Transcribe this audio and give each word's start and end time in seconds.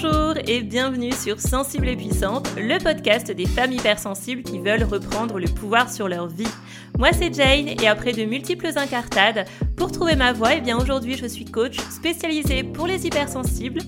Bonjour 0.00 0.34
et 0.46 0.60
bienvenue 0.62 1.10
sur 1.10 1.40
Sensible 1.40 1.88
et 1.88 1.96
Puissante, 1.96 2.48
le 2.56 2.78
podcast 2.78 3.32
des 3.32 3.46
femmes 3.46 3.72
hypersensibles 3.72 4.44
qui 4.44 4.60
veulent 4.60 4.84
reprendre 4.84 5.40
le 5.40 5.48
pouvoir 5.48 5.90
sur 5.90 6.06
leur 6.06 6.28
vie. 6.28 6.46
Moi 6.98 7.08
c'est 7.12 7.34
Jane 7.34 7.66
et 7.66 7.88
après 7.88 8.12
de 8.12 8.24
multiples 8.24 8.70
incartades, 8.76 9.44
pour 9.76 9.90
trouver 9.90 10.14
ma 10.14 10.32
voie, 10.32 10.54
eh 10.54 10.60
bien 10.60 10.78
aujourd'hui 10.78 11.16
je 11.16 11.26
suis 11.26 11.46
coach 11.46 11.78
spécialisée 11.90 12.62
pour 12.62 12.86
les 12.86 13.06
hypersensibles. 13.06 13.80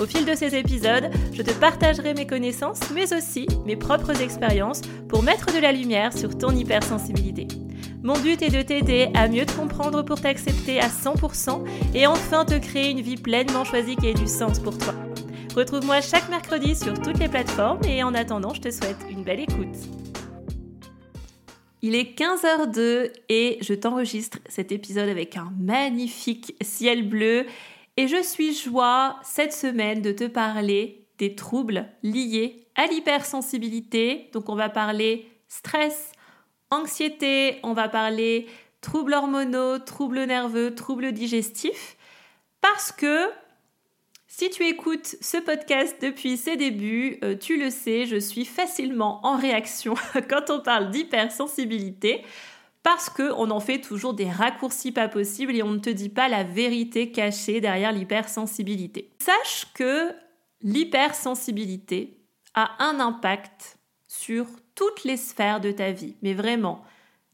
Au 0.00 0.06
fil 0.06 0.24
de 0.24 0.34
ces 0.34 0.54
épisodes, 0.54 1.10
je 1.34 1.42
te 1.42 1.52
partagerai 1.52 2.14
mes 2.14 2.26
connaissances 2.26 2.80
mais 2.94 3.12
aussi 3.12 3.46
mes 3.66 3.76
propres 3.76 4.22
expériences 4.22 4.80
pour 5.06 5.22
mettre 5.22 5.52
de 5.52 5.60
la 5.60 5.72
lumière 5.72 6.16
sur 6.16 6.38
ton 6.38 6.56
hypersensibilité. 6.56 7.46
Mon 8.02 8.18
but 8.18 8.40
est 8.40 8.56
de 8.56 8.62
t'aider 8.62 9.10
à 9.12 9.28
mieux 9.28 9.44
te 9.44 9.52
comprendre 9.52 10.02
pour 10.02 10.18
t'accepter 10.18 10.80
à 10.80 10.88
100% 10.88 11.62
et 11.94 12.06
enfin 12.06 12.46
te 12.46 12.54
créer 12.54 12.90
une 12.90 13.02
vie 13.02 13.16
pleinement 13.16 13.64
choisie 13.64 13.96
qui 13.96 14.06
ait 14.06 14.14
du 14.14 14.28
sens 14.28 14.60
pour 14.60 14.78
toi. 14.78 14.94
Retrouve-moi 15.54 16.00
chaque 16.00 16.28
mercredi 16.28 16.76
sur 16.76 16.94
toutes 16.94 17.18
les 17.18 17.28
plateformes 17.28 17.82
et 17.84 18.02
en 18.02 18.14
attendant, 18.14 18.54
je 18.54 18.60
te 18.60 18.70
souhaite 18.70 18.98
une 19.10 19.24
belle 19.24 19.40
écoute. 19.40 19.76
Il 21.82 21.94
est 21.94 22.18
15h02 22.18 23.10
et 23.28 23.58
je 23.60 23.74
t'enregistre 23.74 24.38
cet 24.48 24.72
épisode 24.72 25.08
avec 25.08 25.36
un 25.36 25.52
magnifique 25.58 26.54
ciel 26.60 27.08
bleu 27.08 27.46
et 27.96 28.08
je 28.08 28.22
suis 28.22 28.54
joie 28.54 29.16
cette 29.22 29.52
semaine 29.52 30.02
de 30.02 30.12
te 30.12 30.24
parler 30.24 31.06
des 31.18 31.34
troubles 31.34 31.86
liés 32.02 32.66
à 32.76 32.86
l'hypersensibilité. 32.86 34.30
Donc 34.32 34.48
on 34.48 34.54
va 34.54 34.68
parler 34.68 35.28
stress, 35.48 36.12
anxiété, 36.70 37.58
on 37.62 37.72
va 37.72 37.88
parler 37.88 38.46
troubles 38.80 39.14
hormonaux, 39.14 39.78
troubles 39.78 40.24
nerveux, 40.24 40.74
troubles 40.74 41.12
digestifs 41.12 41.96
parce 42.60 42.92
que 42.92 43.28
si 44.38 44.50
tu 44.50 44.64
écoutes 44.64 45.16
ce 45.20 45.36
podcast 45.36 45.96
depuis 46.00 46.36
ses 46.36 46.56
débuts, 46.56 47.18
euh, 47.24 47.36
tu 47.36 47.58
le 47.58 47.70
sais, 47.70 48.06
je 48.06 48.20
suis 48.20 48.44
facilement 48.44 49.18
en 49.26 49.36
réaction 49.36 49.94
quand 50.30 50.50
on 50.50 50.60
parle 50.60 50.92
d'hypersensibilité 50.92 52.24
parce 52.84 53.10
qu'on 53.10 53.50
en 53.50 53.58
fait 53.58 53.80
toujours 53.80 54.14
des 54.14 54.30
raccourcis 54.30 54.92
pas 54.92 55.08
possibles 55.08 55.56
et 55.56 55.64
on 55.64 55.72
ne 55.72 55.80
te 55.80 55.90
dit 55.90 56.08
pas 56.08 56.28
la 56.28 56.44
vérité 56.44 57.10
cachée 57.10 57.60
derrière 57.60 57.90
l'hypersensibilité. 57.90 59.10
Sache 59.18 59.66
que 59.74 60.12
l'hypersensibilité 60.62 62.20
a 62.54 62.76
un 62.78 63.00
impact 63.00 63.80
sur 64.06 64.46
toutes 64.76 65.02
les 65.02 65.16
sphères 65.16 65.60
de 65.60 65.72
ta 65.72 65.90
vie, 65.90 66.14
mais 66.22 66.34
vraiment 66.34 66.84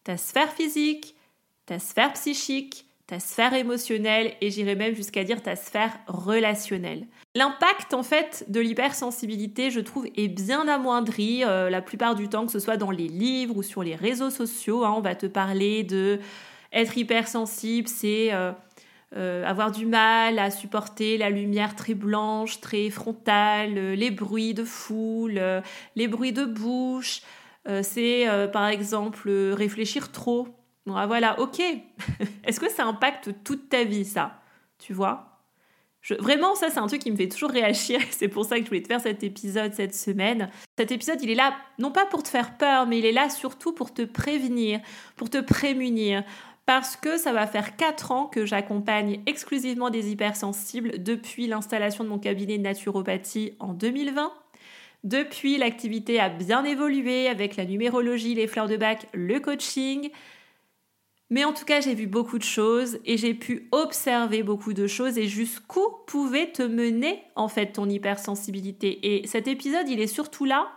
ta 0.04 0.16
sphère 0.16 0.54
physique, 0.54 1.16
ta 1.66 1.78
sphère 1.78 2.14
psychique, 2.14 2.86
ta 3.06 3.20
sphère 3.20 3.52
émotionnelle 3.52 4.32
et 4.40 4.50
j'irais 4.50 4.76
même 4.76 4.94
jusqu'à 4.94 5.24
dire 5.24 5.42
ta 5.42 5.56
sphère 5.56 5.98
relationnelle. 6.06 7.06
L'impact 7.34 7.92
en 7.92 8.02
fait 8.02 8.46
de 8.48 8.60
l'hypersensibilité, 8.60 9.70
je 9.70 9.80
trouve, 9.80 10.06
est 10.16 10.28
bien 10.28 10.66
amoindri 10.68 11.44
euh, 11.44 11.68
la 11.68 11.82
plupart 11.82 12.14
du 12.14 12.28
temps, 12.28 12.46
que 12.46 12.52
ce 12.52 12.58
soit 12.58 12.78
dans 12.78 12.90
les 12.90 13.08
livres 13.08 13.58
ou 13.58 13.62
sur 13.62 13.82
les 13.82 13.94
réseaux 13.94 14.30
sociaux. 14.30 14.84
Hein. 14.84 14.94
on 14.96 15.00
va 15.00 15.14
te 15.14 15.26
parler 15.26 15.82
de 15.82 16.18
être 16.72 16.96
hypersensible, 16.96 17.88
c'est 17.88 18.32
euh, 18.32 18.52
euh, 19.16 19.44
avoir 19.44 19.70
du 19.70 19.84
mal 19.84 20.38
à 20.38 20.50
supporter 20.50 21.18
la 21.18 21.28
lumière 21.28 21.76
très 21.76 21.94
blanche, 21.94 22.60
très 22.60 22.88
frontale, 22.88 23.74
les 23.74 24.10
bruits 24.10 24.54
de 24.54 24.64
foule, 24.64 25.40
les 25.94 26.08
bruits 26.08 26.32
de 26.32 26.44
bouche. 26.44 27.20
c'est 27.82 28.26
par 28.52 28.66
exemple 28.66 29.30
réfléchir 29.30 30.10
trop 30.10 30.48
Bon, 30.86 30.96
ah, 30.96 31.06
voilà, 31.06 31.40
ok. 31.40 31.60
Est-ce 32.44 32.60
que 32.60 32.70
ça 32.70 32.84
impacte 32.84 33.30
toute 33.44 33.68
ta 33.68 33.84
vie, 33.84 34.04
ça? 34.04 34.40
Tu 34.78 34.92
vois? 34.92 35.34
Vraiment, 36.18 36.54
ça, 36.54 36.68
c'est 36.68 36.78
un 36.78 36.86
truc 36.86 37.00
qui 37.00 37.10
me 37.10 37.16
fait 37.16 37.28
toujours 37.28 37.50
réagir. 37.50 37.98
C'est 38.10 38.28
pour 38.28 38.44
ça 38.44 38.58
que 38.58 38.64
je 38.64 38.68
voulais 38.68 38.82
te 38.82 38.88
faire 38.88 39.00
cet 39.00 39.22
épisode 39.22 39.72
cette 39.72 39.94
semaine. 39.94 40.50
Cet 40.76 40.92
épisode, 40.92 41.22
il 41.22 41.30
est 41.30 41.34
là, 41.34 41.54
non 41.78 41.92
pas 41.92 42.04
pour 42.04 42.22
te 42.22 42.28
faire 42.28 42.58
peur, 42.58 42.86
mais 42.86 42.98
il 42.98 43.06
est 43.06 43.12
là 43.12 43.30
surtout 43.30 43.72
pour 43.72 43.94
te 43.94 44.02
prévenir, 44.02 44.80
pour 45.16 45.30
te 45.30 45.38
prémunir. 45.38 46.22
Parce 46.66 46.96
que 46.96 47.16
ça 47.16 47.32
va 47.32 47.46
faire 47.46 47.76
4 47.76 48.12
ans 48.12 48.26
que 48.26 48.44
j'accompagne 48.44 49.20
exclusivement 49.26 49.90
des 49.90 50.10
hypersensibles 50.10 51.02
depuis 51.02 51.46
l'installation 51.46 52.04
de 52.04 52.08
mon 52.08 52.18
cabinet 52.18 52.58
de 52.58 52.62
naturopathie 52.62 53.54
en 53.58 53.72
2020. 53.72 54.32
Depuis, 55.04 55.58
l'activité 55.58 56.18
a 56.18 56.30
bien 56.30 56.64
évolué 56.64 57.28
avec 57.28 57.56
la 57.56 57.66
numérologie, 57.66 58.34
les 58.34 58.46
fleurs 58.46 58.68
de 58.68 58.78
bac, 58.78 59.06
le 59.12 59.38
coaching. 59.40 60.10
Mais 61.30 61.44
en 61.44 61.52
tout 61.52 61.64
cas, 61.64 61.80
j'ai 61.80 61.94
vu 61.94 62.06
beaucoup 62.06 62.38
de 62.38 62.44
choses 62.44 62.98
et 63.04 63.16
j'ai 63.16 63.34
pu 63.34 63.68
observer 63.72 64.42
beaucoup 64.42 64.74
de 64.74 64.86
choses 64.86 65.18
et 65.18 65.26
jusqu'où 65.26 65.84
pouvait 66.06 66.52
te 66.52 66.62
mener 66.62 67.22
en 67.34 67.48
fait 67.48 67.72
ton 67.72 67.88
hypersensibilité. 67.88 69.16
Et 69.16 69.26
cet 69.26 69.48
épisode, 69.48 69.88
il 69.88 70.00
est 70.00 70.06
surtout 70.06 70.44
là 70.44 70.70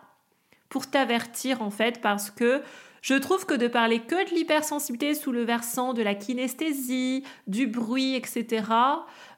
pour 0.69 0.89
t'avertir 0.89 1.61
en 1.61 1.69
fait 1.69 2.01
parce 2.01 2.31
que 2.31 2.61
je 3.01 3.13
trouve 3.13 3.45
que 3.45 3.53
de 3.53 3.67
parler 3.67 3.99
que 3.99 4.29
de 4.29 4.35
l'hypersensibilité 4.35 5.13
sous 5.15 5.31
le 5.31 5.43
versant 5.43 5.93
de 5.93 6.01
la 6.01 6.15
kinesthésie, 6.15 7.23
du 7.45 7.67
bruit, 7.67 8.15
etc., 8.15 8.65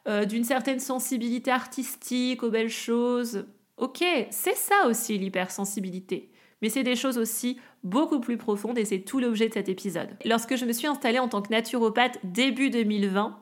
euh, 0.07 0.25
d'une 0.25 0.43
certaine 0.43 0.79
sensibilité 0.79 1.51
artistique 1.51 2.41
aux 2.41 2.49
belles 2.49 2.69
choses, 2.69 3.45
ok, 3.77 4.03
c'est 4.31 4.55
ça 4.55 4.87
aussi 4.87 5.17
l'hypersensibilité. 5.17 6.28
Mais 6.61 6.69
c'est 6.69 6.83
des 6.83 6.95
choses 6.95 7.17
aussi 7.17 7.59
beaucoup 7.83 8.19
plus 8.19 8.37
profondes 8.37 8.77
et 8.77 8.85
c'est 8.85 8.99
tout 8.99 9.19
l'objet 9.19 9.47
de 9.47 9.53
cet 9.53 9.69
épisode. 9.69 10.09
Lorsque 10.25 10.55
je 10.55 10.65
me 10.65 10.73
suis 10.73 10.87
installée 10.87 11.19
en 11.19 11.27
tant 11.27 11.41
que 11.41 11.51
naturopathe 11.51 12.19
début 12.23 12.69
2020, 12.69 13.39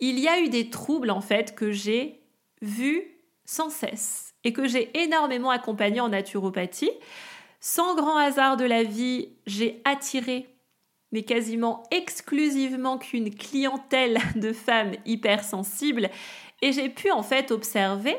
il 0.00 0.18
y 0.18 0.28
a 0.28 0.40
eu 0.40 0.48
des 0.48 0.70
troubles 0.70 1.10
en 1.10 1.20
fait 1.20 1.54
que 1.54 1.72
j'ai 1.72 2.20
vus 2.60 3.02
sans 3.44 3.70
cesse 3.70 4.34
et 4.44 4.52
que 4.52 4.66
j'ai 4.66 4.90
énormément 5.02 5.50
accompagnés 5.50 6.00
en 6.00 6.08
naturopathie. 6.08 6.90
Sans 7.60 7.94
grand 7.94 8.16
hasard 8.16 8.56
de 8.56 8.64
la 8.64 8.82
vie, 8.82 9.28
j'ai 9.46 9.80
attiré 9.84 10.48
mais 11.12 11.22
quasiment 11.22 11.82
exclusivement 11.90 12.98
qu'une 12.98 13.34
clientèle 13.34 14.18
de 14.34 14.52
femmes 14.52 14.92
hypersensibles 15.04 16.10
et 16.62 16.72
j'ai 16.72 16.88
pu 16.88 17.10
en 17.10 17.22
fait 17.22 17.50
observer 17.50 18.16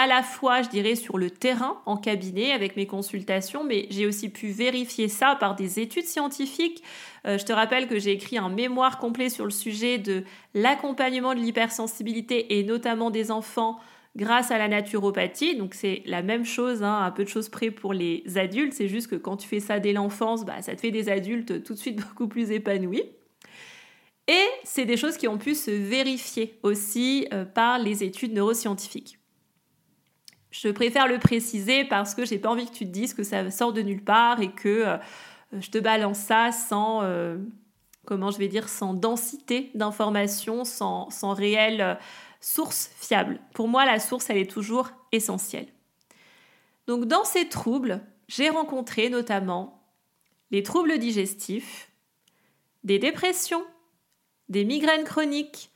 à 0.00 0.06
la 0.06 0.22
fois, 0.22 0.62
je 0.62 0.70
dirais, 0.70 0.94
sur 0.94 1.18
le 1.18 1.30
terrain, 1.30 1.82
en 1.84 1.98
cabinet, 1.98 2.52
avec 2.52 2.74
mes 2.74 2.86
consultations, 2.86 3.64
mais 3.64 3.86
j'ai 3.90 4.06
aussi 4.06 4.30
pu 4.30 4.46
vérifier 4.46 5.08
ça 5.08 5.36
par 5.38 5.54
des 5.54 5.78
études 5.78 6.06
scientifiques. 6.06 6.82
Euh, 7.26 7.36
je 7.36 7.44
te 7.44 7.52
rappelle 7.52 7.86
que 7.86 7.98
j'ai 7.98 8.12
écrit 8.12 8.38
un 8.38 8.48
mémoire 8.48 8.96
complet 8.96 9.28
sur 9.28 9.44
le 9.44 9.50
sujet 9.50 9.98
de 9.98 10.24
l'accompagnement 10.54 11.34
de 11.34 11.40
l'hypersensibilité 11.40 12.58
et 12.58 12.64
notamment 12.64 13.10
des 13.10 13.30
enfants 13.30 13.78
grâce 14.16 14.50
à 14.50 14.56
la 14.56 14.68
naturopathie. 14.68 15.56
Donc 15.56 15.74
c'est 15.74 16.02
la 16.06 16.22
même 16.22 16.46
chose, 16.46 16.82
hein, 16.82 17.02
un 17.02 17.10
peu 17.10 17.24
de 17.24 17.28
choses 17.28 17.50
près 17.50 17.70
pour 17.70 17.92
les 17.92 18.24
adultes. 18.36 18.72
C'est 18.72 18.88
juste 18.88 19.08
que 19.08 19.16
quand 19.16 19.36
tu 19.36 19.48
fais 19.48 19.60
ça 19.60 19.80
dès 19.80 19.92
l'enfance, 19.92 20.46
bah, 20.46 20.62
ça 20.62 20.74
te 20.74 20.80
fait 20.80 20.90
des 20.90 21.10
adultes 21.10 21.62
tout 21.62 21.74
de 21.74 21.78
suite 21.78 21.96
beaucoup 22.08 22.26
plus 22.26 22.52
épanouis. 22.52 23.04
Et 24.28 24.46
c'est 24.64 24.86
des 24.86 24.96
choses 24.96 25.18
qui 25.18 25.28
ont 25.28 25.36
pu 25.36 25.54
se 25.54 25.70
vérifier 25.70 26.58
aussi 26.62 27.28
euh, 27.34 27.44
par 27.44 27.78
les 27.78 28.02
études 28.02 28.32
neuroscientifiques. 28.32 29.19
Je 30.50 30.68
préfère 30.68 31.06
le 31.06 31.18
préciser 31.18 31.84
parce 31.84 32.14
que 32.14 32.24
j'ai 32.24 32.38
pas 32.38 32.50
envie 32.50 32.66
que 32.66 32.72
tu 32.72 32.86
te 32.86 32.90
dises 32.90 33.14
que 33.14 33.22
ça 33.22 33.50
sort 33.50 33.72
de 33.72 33.82
nulle 33.82 34.02
part 34.02 34.40
et 34.40 34.50
que 34.50 34.68
euh, 34.68 34.96
je 35.52 35.70
te 35.70 35.78
balance 35.78 36.18
ça 36.18 36.50
sans, 36.50 37.02
euh, 37.02 37.38
comment 38.04 38.30
je 38.30 38.38
vais 38.38 38.48
dire, 38.48 38.68
sans 38.68 38.94
densité 38.94 39.70
d'informations, 39.74 40.64
sans, 40.64 41.08
réelle 41.34 41.80
euh, 41.80 41.94
source 42.40 42.90
fiable. 42.98 43.40
Pour 43.54 43.68
moi, 43.68 43.84
la 43.84 44.00
source, 44.00 44.28
elle 44.28 44.38
est 44.38 44.50
toujours 44.50 44.90
essentielle. 45.12 45.68
Donc, 46.88 47.04
dans 47.04 47.24
ces 47.24 47.48
troubles, 47.48 48.00
j'ai 48.26 48.48
rencontré 48.48 49.08
notamment 49.08 49.84
les 50.50 50.64
troubles 50.64 50.98
digestifs, 50.98 51.92
des 52.82 52.98
dépressions, 52.98 53.64
des 54.48 54.64
migraines 54.64 55.04
chroniques, 55.04 55.69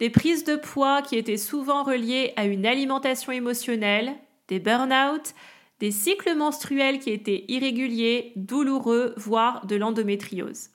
des 0.00 0.10
prises 0.10 0.44
de 0.44 0.56
poids 0.56 1.02
qui 1.02 1.16
étaient 1.16 1.36
souvent 1.36 1.84
reliées 1.84 2.32
à 2.36 2.46
une 2.46 2.66
alimentation 2.66 3.32
émotionnelle, 3.32 4.14
des 4.48 4.58
burn-out, 4.58 5.34
des 5.78 5.90
cycles 5.90 6.34
menstruels 6.34 6.98
qui 6.98 7.10
étaient 7.10 7.44
irréguliers, 7.48 8.32
douloureux, 8.36 9.14
voire 9.16 9.66
de 9.66 9.76
l'endométriose. 9.76 10.70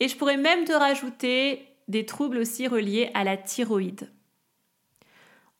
Et 0.00 0.08
je 0.08 0.16
pourrais 0.16 0.36
même 0.36 0.64
te 0.64 0.72
rajouter 0.72 1.66
des 1.88 2.04
troubles 2.04 2.38
aussi 2.38 2.66
reliés 2.66 3.10
à 3.14 3.24
la 3.24 3.36
thyroïde. 3.36 4.10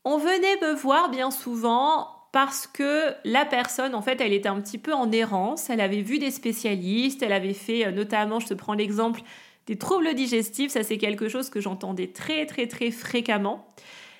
On 0.04 0.18
venait 0.18 0.60
me 0.60 0.74
voir 0.74 1.08
bien 1.08 1.30
souvent 1.30 2.08
parce 2.32 2.66
que 2.66 3.14
la 3.24 3.44
personne, 3.44 3.94
en 3.94 4.02
fait, 4.02 4.20
elle 4.20 4.32
était 4.32 4.48
un 4.48 4.60
petit 4.60 4.78
peu 4.78 4.92
en 4.92 5.10
errance, 5.10 5.70
elle 5.70 5.80
avait 5.80 6.02
vu 6.02 6.18
des 6.18 6.30
spécialistes, 6.30 7.22
elle 7.22 7.32
avait 7.32 7.54
fait 7.54 7.86
euh, 7.86 7.92
notamment, 7.92 8.40
je 8.40 8.48
te 8.48 8.54
prends 8.54 8.74
l'exemple 8.74 9.22
des 9.66 9.76
troubles 9.76 10.14
digestifs, 10.14 10.70
ça 10.72 10.82
c'est 10.82 10.98
quelque 10.98 11.28
chose 11.28 11.50
que 11.50 11.60
j'entendais 11.60 12.08
très 12.08 12.46
très 12.46 12.66
très 12.66 12.90
fréquemment. 12.90 13.66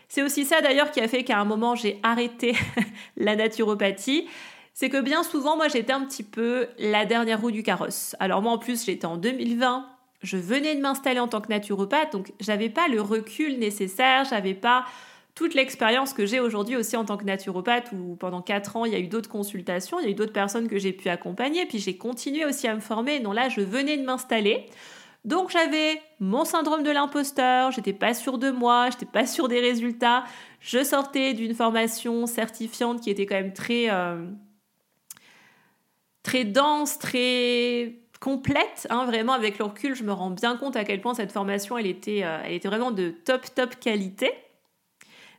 C'est 0.08 0.22
aussi 0.22 0.44
ça 0.44 0.60
d'ailleurs 0.60 0.90
qui 0.90 1.00
a 1.00 1.08
fait 1.08 1.25
qu'à 1.25 1.38
un 1.38 1.44
moment 1.44 1.75
j'ai 1.75 1.98
arrêté 2.02 2.54
la 3.16 3.37
naturopathie. 3.37 4.26
C'est 4.75 4.90
que 4.90 5.00
bien 5.00 5.22
souvent, 5.22 5.56
moi 5.56 5.69
j'étais 5.69 5.93
un 5.93 6.04
petit 6.04 6.22
peu 6.22 6.69
la 6.78 7.06
dernière 7.06 7.40
roue 7.40 7.50
du 7.50 7.62
carrosse. 7.62 8.14
Alors 8.20 8.43
moi 8.43 8.52
en 8.52 8.58
plus 8.58 8.84
j'étais 8.84 9.06
en 9.06 9.16
2020, 9.16 9.87
je 10.22 10.37
venais 10.37 10.75
de 10.75 10.81
m'installer 10.81 11.20
en 11.20 11.28
tant 11.28 11.40
que 11.40 11.49
naturopathe, 11.49 12.12
donc 12.12 12.32
j'avais 12.40 12.69
pas 12.69 12.88
le 12.88 13.00
recul 13.00 13.58
nécessaire, 13.58 14.25
j'avais 14.25 14.54
pas 14.54 14.84
toute 15.37 15.54
l'expérience 15.54 16.14
que 16.14 16.25
j'ai 16.25 16.40
aujourd'hui 16.40 16.76
aussi 16.76 16.96
en 16.96 17.04
tant 17.04 17.19
que 17.19 17.25
naturopathe, 17.25 17.92
où 17.92 18.16
pendant 18.16 18.40
4 18.40 18.76
ans, 18.76 18.84
il 18.87 18.92
y 18.92 18.96
a 18.96 18.99
eu 18.99 19.06
d'autres 19.06 19.28
consultations, 19.28 20.00
il 20.00 20.04
y 20.04 20.08
a 20.08 20.10
eu 20.10 20.14
d'autres 20.14 20.32
personnes 20.32 20.66
que 20.66 20.78
j'ai 20.78 20.92
pu 20.92 21.10
accompagner, 21.10 21.66
puis 21.66 21.78
j'ai 21.78 21.99
continué 21.99 22.46
aussi 22.46 22.66
à 22.66 22.75
me 22.75 22.81
former. 22.81 23.20
Non, 23.20 23.32
là, 23.32 23.50
je 23.50 23.60
venais 23.60 23.99
de 23.99 24.02
m'installer. 24.02 24.66
Donc 25.26 25.50
j'avais 25.50 26.00
mon 26.20 26.44
syndrome 26.44 26.84
de 26.84 26.90
l'imposteur, 26.90 27.73
j'étais 27.73 27.93
pas 27.93 28.14
sûre 28.14 28.38
de 28.38 28.50
moi, 28.50 28.88
j'étais 28.90 29.06
pas 29.06 29.26
sûre 29.26 29.49
des 29.49 29.61
résultats. 29.61 30.25
Je 30.61 30.84
sortais 30.84 31.34
d'une 31.34 31.55
formation 31.55 32.26
certifiante 32.26 33.00
qui 33.00 33.11
était 33.11 33.26
quand 33.26 33.34
même 33.34 33.52
très 33.52 33.90
euh, 33.90 34.25
très 36.23 36.44
dense, 36.44 36.99
très 36.99 37.96
complète, 38.20 38.87
hein, 38.88 39.05
vraiment 39.05 39.32
avec 39.32 39.58
le 39.58 39.64
recul, 39.67 39.94
je 39.94 40.02
me 40.02 40.12
rends 40.12 40.31
bien 40.31 40.56
compte 40.56 40.76
à 40.76 40.84
quel 40.84 41.00
point 41.00 41.14
cette 41.14 41.32
formation, 41.32 41.76
elle 41.76 41.87
était, 41.87 42.23
euh, 42.25 42.40
elle 42.44 42.55
était 42.55 42.69
vraiment 42.69 42.90
de 42.90 43.11
top, 43.11 43.43
top 43.55 43.76
qualité. 43.78 44.32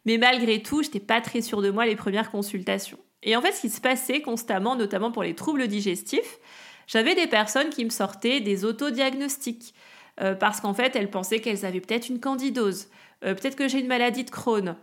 Mais 0.06 0.18
malgré 0.18 0.62
tout, 0.62 0.84
je 0.84 0.88
n'étais 0.88 1.00
pas 1.00 1.19
très 1.19 1.42
sûre 1.42 1.62
de 1.62 1.69
moi 1.69 1.86
les 1.86 1.95
premières 1.95 2.31
consultations. 2.31 3.00
Et 3.24 3.36
en 3.36 3.42
fait, 3.42 3.51
ce 3.51 3.62
qui 3.62 3.69
se 3.69 3.81
passait 3.81 4.22
constamment, 4.22 4.75
notamment 4.75 5.12
pour 5.12 5.24
les 5.24 5.34
troubles 5.34 5.68
digestifs, 5.68 6.39
j'avais 6.88 7.16
des 7.16 7.28
personnes 7.28 7.69
qui 7.69 7.86
me 7.86 7.89
sortaient 7.89 8.39
des 8.39 8.66
autodiagnostics, 8.66 9.74
euh, 10.22 10.34
parce 10.34 10.62
qu'en 10.62 10.74
fait, 10.74 10.95
elles 10.95 11.12
pensaient 11.12 11.39
qu'elles 11.39 11.66
avaient 11.66 11.81
peut-être 11.81 12.10
une 12.10 12.19
candidose, 12.19 12.88
euh, 13.24 13.36
peut-être 13.36 13.56
que 13.56 13.68
j'ai 13.68 13.80
une 13.80 13.88
maladie 13.88 14.24
de 14.24 14.31
Crohn, 14.31 14.75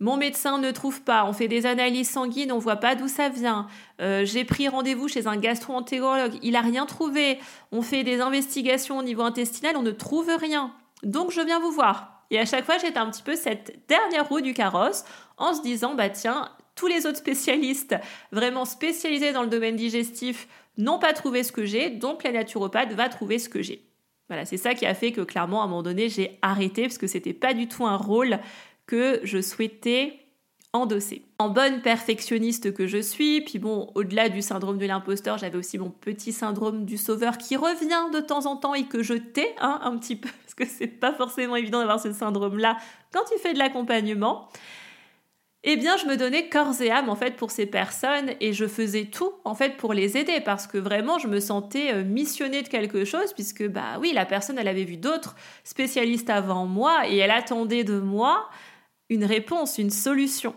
mon 0.00 0.16
médecin 0.16 0.58
ne 0.58 0.70
trouve 0.72 1.02
pas, 1.02 1.24
on 1.24 1.32
fait 1.32 1.46
des 1.46 1.66
analyses 1.66 2.10
sanguines, 2.10 2.50
on 2.50 2.58
voit 2.58 2.76
pas 2.76 2.96
d'où 2.96 3.06
ça 3.06 3.28
vient. 3.28 3.68
Euh, 4.00 4.24
j'ai 4.24 4.44
pris 4.44 4.68
rendez-vous 4.68 5.06
chez 5.06 5.28
un 5.28 5.36
gastro-entérologue, 5.36 6.34
il 6.42 6.56
a 6.56 6.60
rien 6.60 6.84
trouvé. 6.84 7.38
On 7.70 7.80
fait 7.80 8.02
des 8.02 8.20
investigations 8.20 8.98
au 8.98 9.02
niveau 9.02 9.22
intestinal, 9.22 9.76
on 9.76 9.82
ne 9.82 9.92
trouve 9.92 10.30
rien. 10.40 10.74
Donc 11.04 11.30
je 11.30 11.40
viens 11.40 11.60
vous 11.60 11.70
voir. 11.70 12.24
Et 12.30 12.40
à 12.40 12.44
chaque 12.44 12.64
fois, 12.64 12.76
j'étais 12.78 12.98
un 12.98 13.08
petit 13.10 13.22
peu 13.22 13.36
cette 13.36 13.86
dernière 13.86 14.28
roue 14.28 14.40
du 14.40 14.52
carrosse 14.52 15.04
en 15.36 15.54
se 15.54 15.62
disant 15.62 15.94
bah 15.94 16.10
tiens, 16.10 16.50
tous 16.74 16.88
les 16.88 17.06
autres 17.06 17.18
spécialistes 17.18 17.94
vraiment 18.32 18.64
spécialisés 18.64 19.32
dans 19.32 19.42
le 19.42 19.48
domaine 19.48 19.76
digestif 19.76 20.48
n'ont 20.76 20.98
pas 20.98 21.12
trouvé 21.12 21.42
ce 21.42 21.52
que 21.52 21.64
j'ai, 21.64 21.90
donc 21.90 22.24
la 22.24 22.32
naturopathe 22.32 22.92
va 22.92 23.08
trouver 23.08 23.38
ce 23.38 23.48
que 23.48 23.62
j'ai. 23.62 23.86
Voilà, 24.28 24.44
c'est 24.44 24.56
ça 24.56 24.74
qui 24.74 24.86
a 24.86 24.94
fait 24.94 25.12
que 25.12 25.20
clairement 25.20 25.60
à 25.60 25.64
un 25.64 25.68
moment 25.68 25.82
donné, 25.82 26.08
j'ai 26.08 26.38
arrêté 26.42 26.82
parce 26.82 26.98
que 26.98 27.06
c'était 27.06 27.34
pas 27.34 27.54
du 27.54 27.68
tout 27.68 27.86
un 27.86 27.96
rôle 27.96 28.38
que 28.86 29.20
je 29.22 29.40
souhaitais 29.40 30.24
endosser. 30.74 31.24
En 31.38 31.50
bonne 31.50 31.82
perfectionniste 31.82 32.74
que 32.74 32.86
je 32.86 32.98
suis, 32.98 33.42
puis 33.42 33.58
bon, 33.58 33.90
au-delà 33.94 34.28
du 34.28 34.42
syndrome 34.42 34.76
de 34.76 34.86
l'imposteur, 34.86 35.38
j'avais 35.38 35.56
aussi 35.56 35.78
mon 35.78 35.90
petit 35.90 36.32
syndrome 36.32 36.84
du 36.84 36.98
sauveur 36.98 37.38
qui 37.38 37.56
revient 37.56 38.12
de 38.12 38.20
temps 38.20 38.46
en 38.46 38.56
temps 38.56 38.74
et 38.74 38.84
que 38.84 39.02
je 39.02 39.14
tais 39.14 39.54
hein, 39.60 39.80
un 39.84 39.96
petit 39.96 40.16
peu, 40.16 40.28
parce 40.42 40.54
que 40.54 40.66
c'est 40.66 40.88
pas 40.88 41.12
forcément 41.12 41.56
évident 41.56 41.78
d'avoir 41.78 42.00
ce 42.00 42.12
syndrome-là 42.12 42.76
quand 43.12 43.24
tu 43.30 43.38
fais 43.38 43.54
de 43.54 43.58
l'accompagnement. 43.58 44.48
Eh 45.66 45.76
bien, 45.76 45.96
je 45.96 46.04
me 46.04 46.18
donnais 46.18 46.50
corps 46.50 46.78
et 46.82 46.90
âme 46.90 47.08
en 47.08 47.16
fait 47.16 47.36
pour 47.36 47.50
ces 47.50 47.64
personnes 47.64 48.32
et 48.38 48.52
je 48.52 48.66
faisais 48.66 49.06
tout 49.06 49.32
en 49.44 49.54
fait 49.54 49.78
pour 49.78 49.94
les 49.94 50.18
aider 50.18 50.40
parce 50.40 50.66
que 50.66 50.76
vraiment 50.76 51.18
je 51.18 51.26
me 51.26 51.40
sentais 51.40 51.94
euh, 51.94 52.04
missionnée 52.04 52.60
de 52.60 52.68
quelque 52.68 53.06
chose 53.06 53.32
puisque 53.32 53.66
bah 53.66 53.96
oui, 53.98 54.12
la 54.12 54.26
personne 54.26 54.58
elle 54.58 54.68
avait 54.68 54.84
vu 54.84 54.98
d'autres 54.98 55.36
spécialistes 55.64 56.28
avant 56.28 56.66
moi 56.66 57.08
et 57.08 57.16
elle 57.16 57.30
attendait 57.30 57.82
de 57.82 57.98
moi 57.98 58.50
une 59.08 59.24
réponse, 59.24 59.78
une 59.78 59.88
solution. 59.88 60.54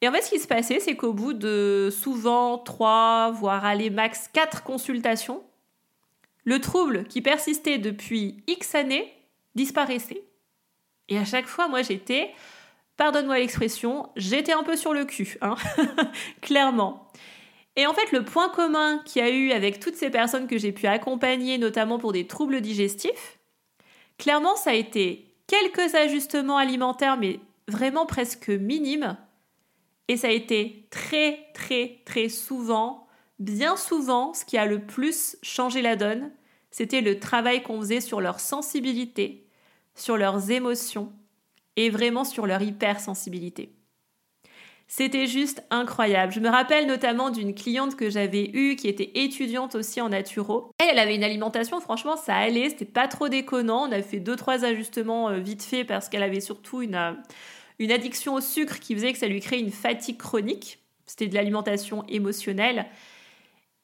Et 0.00 0.08
en 0.08 0.12
fait, 0.12 0.22
ce 0.22 0.30
qui 0.30 0.38
se 0.38 0.46
passait, 0.46 0.80
c'est 0.80 0.96
qu'au 0.96 1.12
bout 1.12 1.34
de 1.34 1.90
souvent 1.92 2.56
trois, 2.56 3.30
voire 3.32 3.66
aller 3.66 3.90
max 3.90 4.28
quatre 4.32 4.62
consultations, 4.62 5.42
le 6.44 6.60
trouble 6.60 7.04
qui 7.04 7.20
persistait 7.20 7.78
depuis 7.78 8.42
X 8.46 8.74
années 8.74 9.12
disparaissait. 9.54 10.22
Et 11.08 11.18
à 11.18 11.24
chaque 11.24 11.46
fois, 11.46 11.68
moi, 11.68 11.82
j'étais, 11.82 12.30
pardonne-moi 12.98 13.38
l'expression, 13.38 14.10
j'étais 14.16 14.52
un 14.52 14.64
peu 14.64 14.76
sur 14.76 14.92
le 14.92 15.06
cul, 15.06 15.38
hein 15.40 15.54
clairement. 16.42 17.06
Et 17.76 17.86
en 17.86 17.94
fait, 17.94 18.10
le 18.12 18.24
point 18.24 18.50
commun 18.50 19.00
qu'il 19.04 19.22
y 19.22 19.24
a 19.24 19.30
eu 19.30 19.52
avec 19.52 19.78
toutes 19.78 19.94
ces 19.94 20.10
personnes 20.10 20.48
que 20.48 20.58
j'ai 20.58 20.72
pu 20.72 20.86
accompagner, 20.86 21.56
notamment 21.58 21.98
pour 21.98 22.12
des 22.12 22.26
troubles 22.26 22.60
digestifs, 22.60 23.38
clairement, 24.18 24.56
ça 24.56 24.70
a 24.70 24.74
été 24.74 25.32
quelques 25.46 25.94
ajustements 25.94 26.58
alimentaires, 26.58 27.16
mais 27.16 27.38
vraiment 27.68 28.04
presque 28.04 28.48
minimes. 28.48 29.16
Et 30.08 30.16
ça 30.16 30.26
a 30.26 30.32
été 30.32 30.88
très, 30.90 31.46
très, 31.54 32.00
très 32.04 32.28
souvent, 32.28 33.06
bien 33.38 33.76
souvent, 33.76 34.34
ce 34.34 34.44
qui 34.44 34.58
a 34.58 34.66
le 34.66 34.80
plus 34.80 35.36
changé 35.42 35.82
la 35.82 35.94
donne, 35.94 36.32
c'était 36.72 37.00
le 37.00 37.20
travail 37.20 37.62
qu'on 37.62 37.80
faisait 37.80 38.00
sur 38.00 38.20
leur 38.20 38.40
sensibilité, 38.40 39.46
sur 39.94 40.16
leurs 40.16 40.50
émotions 40.50 41.12
et 41.78 41.90
vraiment 41.90 42.24
sur 42.24 42.44
leur 42.44 42.60
hypersensibilité. 42.60 43.72
C'était 44.88 45.26
juste 45.26 45.62
incroyable. 45.70 46.32
Je 46.32 46.40
me 46.40 46.48
rappelle 46.48 46.86
notamment 46.86 47.30
d'une 47.30 47.54
cliente 47.54 47.94
que 47.94 48.10
j'avais 48.10 48.50
eue 48.52 48.74
qui 48.74 48.88
était 48.88 49.12
étudiante 49.14 49.76
aussi 49.76 50.00
en 50.00 50.08
naturo. 50.08 50.72
Elle, 50.80 50.88
elle 50.92 50.98
avait 50.98 51.14
une 51.14 51.22
alimentation, 51.22 51.80
franchement, 51.80 52.16
ça 52.16 52.34
allait, 52.34 52.70
c'était 52.70 52.84
pas 52.84 53.06
trop 53.06 53.28
déconnant. 53.28 53.86
On 53.88 53.92
a 53.92 54.02
fait 54.02 54.18
deux, 54.18 54.34
trois 54.34 54.64
ajustements 54.64 55.28
euh, 55.28 55.38
vite 55.38 55.62
fait 55.62 55.84
parce 55.84 56.08
qu'elle 56.08 56.22
avait 56.22 56.40
surtout 56.40 56.82
une, 56.82 56.96
euh, 56.96 57.12
une 57.78 57.92
addiction 57.92 58.34
au 58.34 58.40
sucre 58.40 58.80
qui 58.80 58.94
faisait 58.94 59.12
que 59.12 59.18
ça 59.18 59.28
lui 59.28 59.40
créait 59.40 59.60
une 59.60 59.70
fatigue 59.70 60.16
chronique. 60.16 60.80
C'était 61.06 61.28
de 61.28 61.34
l'alimentation 61.34 62.04
émotionnelle. 62.08 62.86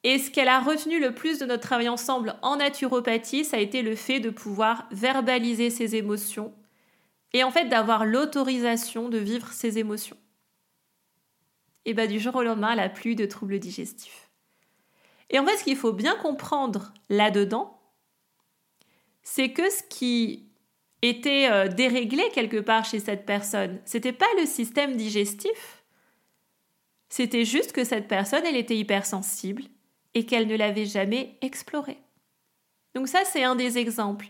Et 0.03 0.19
ce 0.19 0.29
qu'elle 0.29 0.49
a 0.49 0.59
retenu 0.59 0.99
le 0.99 1.13
plus 1.13 1.39
de 1.39 1.45
notre 1.45 1.63
travail 1.63 1.87
ensemble 1.87 2.35
en 2.41 2.57
naturopathie, 2.57 3.45
ça 3.45 3.55
a 3.55 3.61
été 3.61 3.83
le 3.83 3.95
fait 3.95 4.19
de 4.19 4.31
pouvoir 4.31 4.85
verbaliser 4.91 5.69
ses 5.69 5.95
émotions 5.95 6.51
et 7.35 7.43
en 7.43 7.51
fait 7.51 7.65
d'avoir 7.65 8.05
l'autorisation 8.05 9.09
de 9.09 9.17
vivre 9.17 9.51
ses 9.51 9.77
émotions 9.77 10.17
et 11.85 11.93
bah, 11.93 12.07
du 12.07 12.17
jour 12.17 12.35
au 12.35 12.43
lendemain, 12.43 12.75
n'a 12.75 12.89
plus 12.89 13.13
de 13.15 13.25
troubles 13.25 13.59
digestifs. 13.59 14.29
Et 15.29 15.37
en 15.37 15.45
fait, 15.45 15.57
ce 15.57 15.63
qu'il 15.65 15.75
faut 15.75 15.93
bien 15.93 16.15
comprendre 16.15 16.93
là-dedans, 17.09 17.77
c'est 19.21 19.51
que 19.51 19.69
ce 19.69 19.83
qui 19.89 20.49
était 21.01 21.49
euh, 21.51 21.67
déréglé 21.67 22.23
quelque 22.33 22.59
part 22.59 22.85
chez 22.85 22.99
cette 22.99 23.25
personne, 23.25 23.81
c'était 23.85 24.13
pas 24.13 24.25
le 24.39 24.45
système 24.45 24.95
digestif, 24.95 25.83
c'était 27.09 27.45
juste 27.45 27.73
que 27.73 27.83
cette 27.83 28.07
personne, 28.07 28.45
elle 28.45 28.55
était 28.55 28.77
hypersensible 28.77 29.63
et 30.13 30.25
qu'elle 30.25 30.47
ne 30.47 30.55
l'avait 30.55 30.85
jamais 30.85 31.37
exploré. 31.41 31.97
Donc 32.95 33.09
ça, 33.09 33.25
c'est 33.25 33.43
un 33.43 33.55
des 33.55 33.77
exemples. 33.77 34.29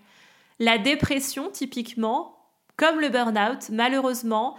La 0.57 0.79
dépression, 0.79 1.51
typiquement, 1.51 2.44
comme 2.77 2.99
le 2.99 3.09
burn-out, 3.09 3.69
malheureusement, 3.69 4.57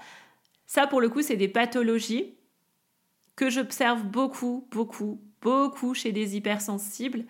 ça 0.67 0.87
pour 0.87 1.01
le 1.01 1.09
coup, 1.09 1.23
c'est 1.23 1.37
des 1.37 1.49
pathologies 1.49 2.35
que 3.37 3.51
j'observe 3.51 4.03
beaucoup, 4.05 4.67
beaucoup, 4.71 5.21
beaucoup 5.43 5.95
chez 5.95 6.13
des 6.13 6.37
hypersensibles, 6.37 7.25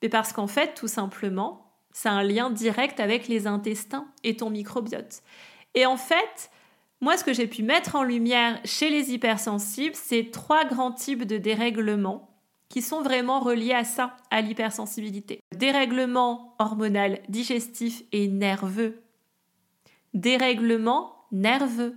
mais 0.00 0.08
parce 0.08 0.32
qu'en 0.32 0.46
fait, 0.46 0.74
tout 0.74 0.88
simplement, 0.88 1.72
c'est 1.92 2.08
un 2.08 2.22
lien 2.22 2.50
direct 2.50 3.00
avec 3.00 3.28
les 3.28 3.46
intestins 3.46 4.06
et 4.24 4.36
ton 4.36 4.50
microbiote. 4.50 5.22
Et 5.74 5.86
en 5.86 5.96
fait, 5.96 6.50
moi, 7.00 7.16
ce 7.16 7.24
que 7.24 7.32
j'ai 7.32 7.46
pu 7.46 7.62
mettre 7.62 7.96
en 7.96 8.04
lumière 8.04 8.60
chez 8.64 8.88
les 8.88 9.12
hypersensibles, 9.12 9.96
c'est 9.96 10.30
trois 10.30 10.64
grands 10.64 10.92
types 10.92 11.26
de 11.26 11.36
dérèglements 11.36 12.28
qui 12.68 12.80
sont 12.80 13.02
vraiment 13.02 13.40
reliés 13.40 13.74
à 13.74 13.84
ça, 13.84 14.16
à 14.30 14.40
l'hypersensibilité. 14.40 15.40
Dérèglement 15.54 16.54
hormonal, 16.58 17.20
digestif 17.28 18.02
et 18.12 18.28
nerveux. 18.28 19.02
Dérèglement 20.14 21.14
nerveux. 21.32 21.96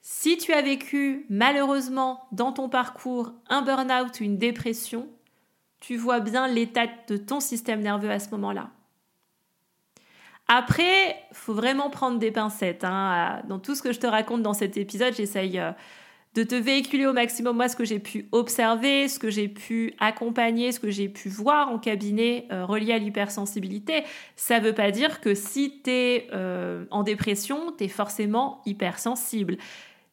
Si 0.00 0.38
tu 0.38 0.52
as 0.52 0.62
vécu 0.62 1.26
malheureusement 1.28 2.28
dans 2.32 2.52
ton 2.52 2.68
parcours 2.68 3.32
un 3.48 3.62
burn-out 3.62 4.20
ou 4.20 4.24
une 4.24 4.38
dépression, 4.38 5.08
tu 5.80 5.96
vois 5.96 6.20
bien 6.20 6.48
l'état 6.48 6.86
de 7.08 7.16
ton 7.16 7.40
système 7.40 7.80
nerveux 7.80 8.10
à 8.10 8.18
ce 8.18 8.30
moment-là. 8.30 8.70
Après, 10.48 11.16
faut 11.32 11.54
vraiment 11.54 11.90
prendre 11.90 12.18
des 12.18 12.30
pincettes. 12.30 12.84
Hein. 12.84 13.42
Dans 13.48 13.58
tout 13.58 13.74
ce 13.74 13.82
que 13.82 13.92
je 13.92 13.98
te 13.98 14.06
raconte 14.06 14.42
dans 14.42 14.54
cet 14.54 14.76
épisode, 14.76 15.14
j'essaye 15.14 15.58
euh, 15.58 15.72
de 16.36 16.42
te 16.42 16.54
véhiculer 16.54 17.06
au 17.06 17.14
maximum 17.14 17.56
moi 17.56 17.66
ce 17.66 17.76
que 17.76 17.84
j'ai 17.86 17.98
pu 17.98 18.28
observer, 18.30 19.08
ce 19.08 19.18
que 19.18 19.30
j'ai 19.30 19.48
pu 19.48 19.94
accompagner, 19.98 20.70
ce 20.70 20.78
que 20.78 20.90
j'ai 20.90 21.08
pu 21.08 21.30
voir 21.30 21.70
en 21.70 21.78
cabinet 21.78 22.46
euh, 22.52 22.66
relié 22.66 22.92
à 22.92 22.98
l'hypersensibilité. 22.98 24.04
Ça 24.36 24.60
ne 24.60 24.66
veut 24.66 24.74
pas 24.74 24.90
dire 24.90 25.22
que 25.22 25.34
si 25.34 25.80
tu 25.82 25.90
es 25.90 26.28
euh, 26.34 26.84
en 26.90 27.02
dépression, 27.02 27.72
tu 27.72 27.84
es 27.84 27.88
forcément 27.88 28.60
hypersensible. 28.66 29.56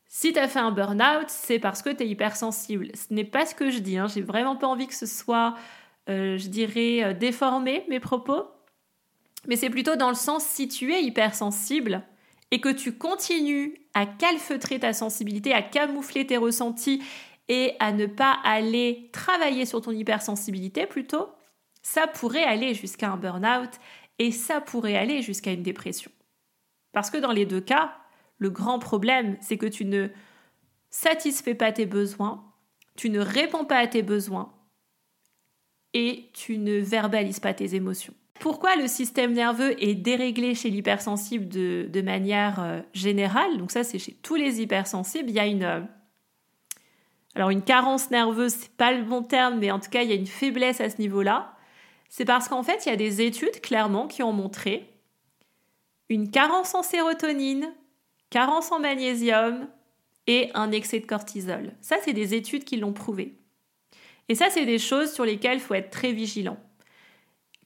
Si 0.08 0.32
tu 0.32 0.40
as 0.40 0.48
fait 0.48 0.60
un 0.60 0.72
burn-out, 0.72 1.26
c'est 1.28 1.60
parce 1.60 1.82
que 1.82 1.90
tu 1.90 2.04
es 2.04 2.08
hypersensible. 2.08 2.88
Ce 2.94 3.14
n'est 3.14 3.26
pas 3.26 3.46
ce 3.46 3.54
que 3.54 3.70
je 3.70 3.80
dis. 3.80 3.98
Hein. 3.98 4.08
J'ai 4.08 4.22
vraiment 4.22 4.56
pas 4.56 4.68
envie 4.68 4.88
que 4.88 4.96
ce 4.96 5.08
soit, 5.08 5.56
euh, 6.08 6.38
je 6.38 6.48
dirais, 6.48 7.14
déformé 7.16 7.84
mes 7.90 8.00
propos. 8.00 8.44
Mais 9.46 9.58
c'est 9.58 9.70
plutôt 9.70 9.98
dans 9.98 10.10
le 10.10 10.16
sens 10.16 10.46
si 10.46 10.70
tu 10.70 10.94
es 10.94 11.04
hypersensible 11.04 12.02
et 12.54 12.62
que 12.62 12.70
tu 12.70 12.96
continues 12.96 13.80
à 13.96 14.06
calfeutrer 14.06 14.80
ta 14.80 14.94
sensibilité, 14.94 15.54
à 15.54 15.64
camoufler 15.64 16.28
tes 16.28 16.38
ressentis 16.38 17.02
et 17.48 17.74
à 17.80 17.92
ne 17.92 18.06
pas 18.06 18.38
aller 18.44 19.10
travailler 19.12 19.66
sur 19.66 19.82
ton 19.82 19.90
hypersensibilité 19.90 20.86
plutôt, 20.86 21.30
ça 21.82 22.06
pourrait 22.06 22.44
aller 22.44 22.76
jusqu'à 22.76 23.12
un 23.12 23.18
burn-out 23.18 23.72
et 24.20 24.32
ça 24.32 24.62
pourrait 24.62 24.96
aller 24.96 25.24
jusqu'à 25.24 25.52
une 25.52 25.64
dépression. 25.64 26.12
Parce 26.92 27.10
que 27.10 27.18
dans 27.18 27.32
les 27.32 27.48
deux 27.48 27.60
cas, 27.60 27.98
Le 28.38 28.50
grand 28.50 28.78
problème, 28.78 29.38
c'est 29.40 29.58
que 29.58 29.66
tu 29.66 29.86
ne 29.86 30.10
satisfais 30.90 31.56
pas 31.56 31.72
tes 31.72 31.86
besoins, 31.86 32.44
tu 32.98 33.10
ne 33.10 33.20
réponds 33.20 33.64
pas 33.64 33.78
à 33.78 33.88
tes 33.88 34.04
besoins 34.04 34.54
et 35.94 36.30
tu 36.34 36.58
ne 36.58 36.78
verbalises 36.78 37.40
pas 37.40 37.54
tes 37.54 37.74
émotions. 37.74 38.14
Pourquoi 38.44 38.76
le 38.76 38.90
système 38.90 39.32
nerveux 39.32 39.82
est 39.82 39.96
déréglé 39.96 40.54
chez 40.54 40.70
l'hypersensible 40.70 41.48
de, 41.48 42.02
manière 42.02 42.62
euh, 42.62 42.82
générale? 42.92 43.58
Donc 43.58 43.72
ça, 43.72 43.86
c'est 43.86 44.00
chez 44.00 44.12
tous 44.22 44.36
les 44.36 44.60
hypersensibles. 44.60 45.30
Il 45.30 45.36
y 45.36 45.40
a 45.40 45.46
une... 45.46 45.64
Euh, 45.64 45.80
alors 47.36 47.52
une 47.52 47.62
carence 47.62 48.12
nerveuse, 48.12 48.52
c'est 48.52 48.76
pas 48.76 48.92
le 48.92 49.04
bon 49.04 49.24
terme, 49.24 49.60
mais 49.60 49.72
en 49.72 49.80
tout 49.80 49.90
cas, 49.90 50.02
il 50.02 50.10
y 50.10 50.12
a 50.12 50.18
une 50.18 50.28
faiblesse 50.28 50.82
à 50.82 50.90
ce 50.90 50.98
niveau-là. 50.98 51.56
C'est 52.10 52.26
parce 52.26 52.50
qu'en 52.50 52.64
fait, 52.64 52.86
il 52.86 52.90
y 52.90 52.92
a 52.92 52.98
des 52.98 53.22
études 53.22 53.62
clairement 53.62 54.08
qui 54.08 54.24
ont 54.24 54.34
montré 54.34 54.94
une 56.10 56.30
carence 56.30 56.76
en 56.76 56.84
sérotonine, 56.84 57.74
carence 58.30 58.74
en 58.74 58.80
magnésium 58.82 59.70
et 60.28 60.52
un 60.54 60.74
excès 60.74 61.00
de 61.00 61.06
cortisol. 61.06 61.72
Ça, 61.80 61.96
c'est 62.04 62.12
des 62.12 62.34
études 62.34 62.66
qui 62.66 62.76
l'ont 62.76 62.92
prouvé. 62.92 63.38
Et 64.28 64.36
ça, 64.36 64.48
c'est 64.50 64.66
des 64.66 64.80
choses 64.80 65.14
sur 65.14 65.24
lesquelles 65.24 65.60
il 65.60 65.62
faut 65.62 65.76
être 65.76 65.92
très 65.92 66.12
vigilant. 66.12 66.58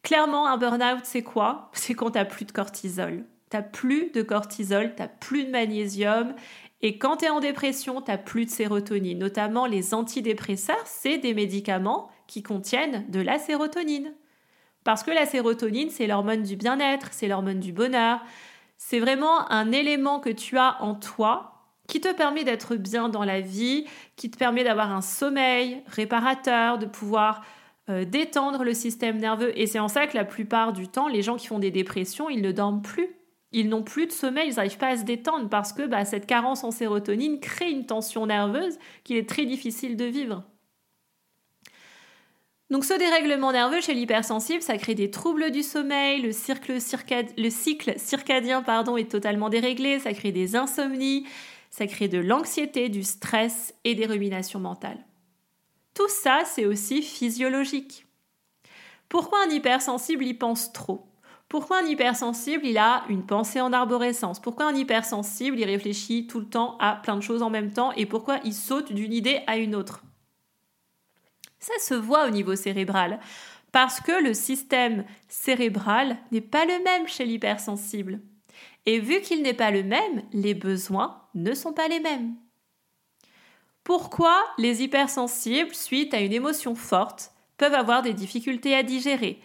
Clairement, 0.07 0.47
un 0.47 0.55
burn-out, 0.55 1.01
c'est 1.03 1.21
quoi? 1.21 1.69
C'est 1.73 1.93
quand 1.93 2.11
tu 2.11 2.17
n'as 2.17 2.23
plus 2.23 2.45
de 2.45 2.53
cortisol. 2.53 3.25
Tu 3.51 3.57
n'as 3.57 3.61
plus 3.61 4.09
de 4.11 4.21
cortisol, 4.21 4.95
tu 4.95 5.01
n'as 5.01 5.09
plus 5.09 5.43
de 5.43 5.51
magnésium. 5.51 6.33
Et 6.81 6.97
quand 6.97 7.17
tu 7.17 7.25
es 7.25 7.29
en 7.29 7.41
dépression, 7.41 8.01
tu 8.01 8.09
n'as 8.09 8.17
plus 8.17 8.45
de 8.45 8.49
sérotonine. 8.49 9.19
Notamment 9.19 9.65
les 9.65 9.93
antidépresseurs, 9.93 10.81
c'est 10.85 11.17
des 11.17 11.33
médicaments 11.33 12.09
qui 12.25 12.41
contiennent 12.41 13.03
de 13.09 13.19
la 13.19 13.37
sérotonine. 13.37 14.13
Parce 14.85 15.03
que 15.03 15.11
la 15.11 15.25
sérotonine, 15.25 15.89
c'est 15.89 16.07
l'hormone 16.07 16.43
du 16.43 16.55
bien-être, 16.55 17.09
c'est 17.11 17.27
l'hormone 17.27 17.59
du 17.59 17.73
bonheur. 17.73 18.21
C'est 18.77 19.01
vraiment 19.01 19.51
un 19.51 19.73
élément 19.73 20.21
que 20.21 20.29
tu 20.29 20.57
as 20.57 20.81
en 20.81 20.95
toi 20.95 21.65
qui 21.89 21.99
te 21.99 22.13
permet 22.13 22.45
d'être 22.45 22.77
bien 22.77 23.09
dans 23.09 23.25
la 23.25 23.41
vie, 23.41 23.85
qui 24.15 24.31
te 24.31 24.37
permet 24.37 24.63
d'avoir 24.63 24.89
un 24.89 25.01
sommeil 25.01 25.83
réparateur, 25.87 26.77
de 26.77 26.85
pouvoir 26.85 27.41
euh, 27.89 28.05
détendre 28.05 28.63
le 28.63 28.73
système 28.73 29.17
nerveux. 29.17 29.57
Et 29.57 29.67
c'est 29.67 29.79
en 29.79 29.87
ça 29.87 30.07
que 30.07 30.17
la 30.17 30.25
plupart 30.25 30.73
du 30.73 30.87
temps, 30.87 31.07
les 31.07 31.21
gens 31.21 31.37
qui 31.37 31.47
font 31.47 31.59
des 31.59 31.71
dépressions, 31.71 32.29
ils 32.29 32.41
ne 32.41 32.51
dorment 32.51 32.81
plus. 32.81 33.07
Ils 33.53 33.69
n'ont 33.69 33.83
plus 33.83 34.07
de 34.07 34.11
sommeil, 34.11 34.49
ils 34.49 34.55
n'arrivent 34.55 34.77
pas 34.77 34.89
à 34.89 34.97
se 34.97 35.03
détendre 35.03 35.47
parce 35.47 35.71
que 35.71 35.83
bah, 35.83 36.03
cette 36.03 36.25
carence 36.25 36.65
en 36.65 36.71
sérotonine 36.71 37.39
crée 37.39 37.71
une 37.71 37.85
tension 37.85 38.25
nerveuse 38.25 38.77
qu'il 39.05 39.15
est 39.15 39.29
très 39.29 39.45
difficile 39.45 39.95
de 39.95 40.05
vivre. 40.05 40.43
Donc 42.69 42.83
ce 42.83 42.93
dérèglement 42.93 43.53
nerveux 43.53 43.79
chez 43.79 43.93
l'hypersensible, 43.93 44.61
ça 44.61 44.77
crée 44.77 44.95
des 44.95 45.09
troubles 45.09 45.51
du 45.51 45.63
sommeil, 45.63 46.21
le, 46.21 46.33
cycle, 46.33 46.79
circadien 47.97 48.61
pardon, 48.61 48.97
est 48.97 49.09
totalement 49.09 49.47
déréglé, 49.47 49.99
ça 49.99 50.11
crée 50.11 50.33
des 50.33 50.57
insomnies, 50.57 51.25
ça 51.69 51.87
crée 51.87 52.09
de 52.09 52.17
l'anxiété, 52.17 52.89
du 52.89 53.03
stress 53.03 53.73
et 53.85 53.95
des 53.95 54.05
ruminations 54.05 54.59
mentales. 54.59 55.05
Tout 55.97 56.09
ça, 56.09 56.43
c'est 56.45 56.67
aussi 56.67 57.01
physiologique. 57.01 58.05
Pourquoi 59.09 59.39
un 59.47 59.49
hypersensible 59.49 60.25
y 60.25 60.35
pense 60.35 60.71
trop? 60.71 61.07
Pourquoi 61.49 61.79
un 61.79 61.87
hypersensible, 61.87 62.67
il 62.67 62.77
a 62.77 63.03
une 63.09 63.25
pensée 63.25 63.61
en 63.61 63.73
arborescence? 63.73 64.39
Pourquoi 64.39 64.67
un 64.67 64.75
hypersensible, 64.75 65.57
il 65.57 65.65
réfléchit 65.65 66.27
tout 66.27 66.39
le 66.39 66.45
temps 66.45 66.77
à 66.77 66.97
plein 66.97 67.15
de 67.15 67.21
choses 67.21 67.41
en 67.41 67.49
même 67.49 67.73
temps? 67.73 67.93
Et 67.93 68.05
pourquoi 68.05 68.37
il 68.43 68.53
saute 68.53 68.91
d'une 68.93 69.11
idée 69.11 69.41
à 69.47 69.57
une 69.57 69.73
autre? 69.73 70.03
Ça 71.57 71.73
se 71.79 71.95
voit 71.95 72.27
au 72.27 72.29
niveau 72.29 72.55
cérébral, 72.55 73.19
parce 73.71 73.99
que 73.99 74.23
le 74.23 74.35
système 74.35 75.03
cérébral 75.27 76.17
n'est 76.31 76.41
pas 76.41 76.65
le 76.65 76.83
même 76.83 77.07
chez 77.07 77.25
l'hypersensible. 77.25 78.21
Et 78.85 78.99
vu 78.99 79.21
qu'il 79.21 79.41
n'est 79.41 79.55
pas 79.55 79.71
le 79.71 79.81
même, 79.81 80.21
les 80.31 80.53
besoins 80.53 81.23
ne 81.33 81.55
sont 81.55 81.73
pas 81.73 81.87
les 81.87 81.99
mêmes. 81.99 82.35
Pourquoi 83.87 84.43
les 84.57 84.83
hypersensibles, 84.83 85.73
suite 85.73 86.13
à 86.13 86.19
une 86.19 86.33
émotion 86.33 86.75
forte, 86.75 87.31
peuvent 87.55 87.73
avoir 87.73 88.01
des 88.01 88.11
difficultés 88.11 88.75
à 88.75 88.83
digérer? 88.83 89.39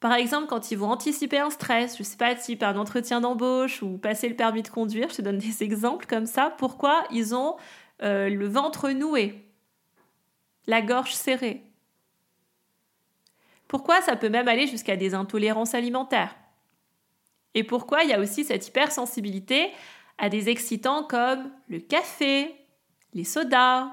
Par 0.00 0.12
exemple, 0.14 0.48
quand 0.48 0.72
ils 0.72 0.76
vont 0.76 0.90
anticiper 0.90 1.38
un 1.38 1.50
stress, 1.50 1.94
je 1.94 2.02
ne 2.02 2.04
sais 2.04 2.16
pas, 2.16 2.34
type 2.34 2.64
un 2.64 2.76
entretien 2.76 3.20
d'embauche 3.20 3.80
ou 3.80 3.96
passer 3.96 4.28
le 4.28 4.34
permis 4.34 4.62
de 4.62 4.68
conduire, 4.68 5.10
je 5.10 5.18
te 5.18 5.22
donne 5.22 5.38
des 5.38 5.62
exemples 5.62 6.06
comme 6.06 6.26
ça, 6.26 6.52
pourquoi 6.58 7.04
ils 7.12 7.32
ont 7.32 7.58
euh, 8.02 8.28
le 8.28 8.48
ventre 8.48 8.90
noué, 8.90 9.40
la 10.66 10.82
gorge 10.82 11.14
serrée? 11.14 11.62
Pourquoi 13.68 14.02
ça 14.02 14.16
peut 14.16 14.30
même 14.30 14.48
aller 14.48 14.66
jusqu'à 14.66 14.96
des 14.96 15.14
intolérances 15.14 15.76
alimentaires? 15.76 16.34
Et 17.54 17.62
pourquoi 17.62 18.02
il 18.02 18.10
y 18.10 18.14
a 18.14 18.18
aussi 18.18 18.42
cette 18.42 18.66
hypersensibilité 18.66 19.70
à 20.18 20.28
des 20.28 20.48
excitants 20.48 21.04
comme 21.04 21.52
le 21.68 21.78
café, 21.78 22.59
les 23.14 23.24
sodas. 23.24 23.88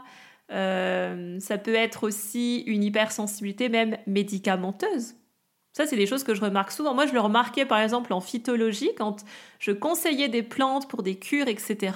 Euh, 0.51 1.39
ça 1.39 1.57
peut 1.57 1.75
être 1.75 2.03
aussi 2.03 2.62
une 2.67 2.83
hypersensibilité 2.83 3.69
même 3.69 3.97
médicamenteuse. 4.07 5.15
Ça, 5.74 5.86
c'est 5.86 5.95
des 5.95 6.07
choses 6.07 6.24
que 6.24 6.33
je 6.33 6.41
remarque 6.41 6.71
souvent. 6.71 6.95
Moi, 6.95 7.05
je 7.05 7.13
le 7.13 7.19
remarquais 7.19 7.65
par 7.65 7.79
exemple 7.79 8.12
en 8.12 8.19
phytologie, 8.19 8.89
quand 8.97 9.24
je 9.59 9.71
conseillais 9.71 10.27
des 10.27 10.41
plantes 10.41 10.88
pour 10.89 11.03
des 11.03 11.19
cures, 11.19 11.47
etc. 11.47 11.93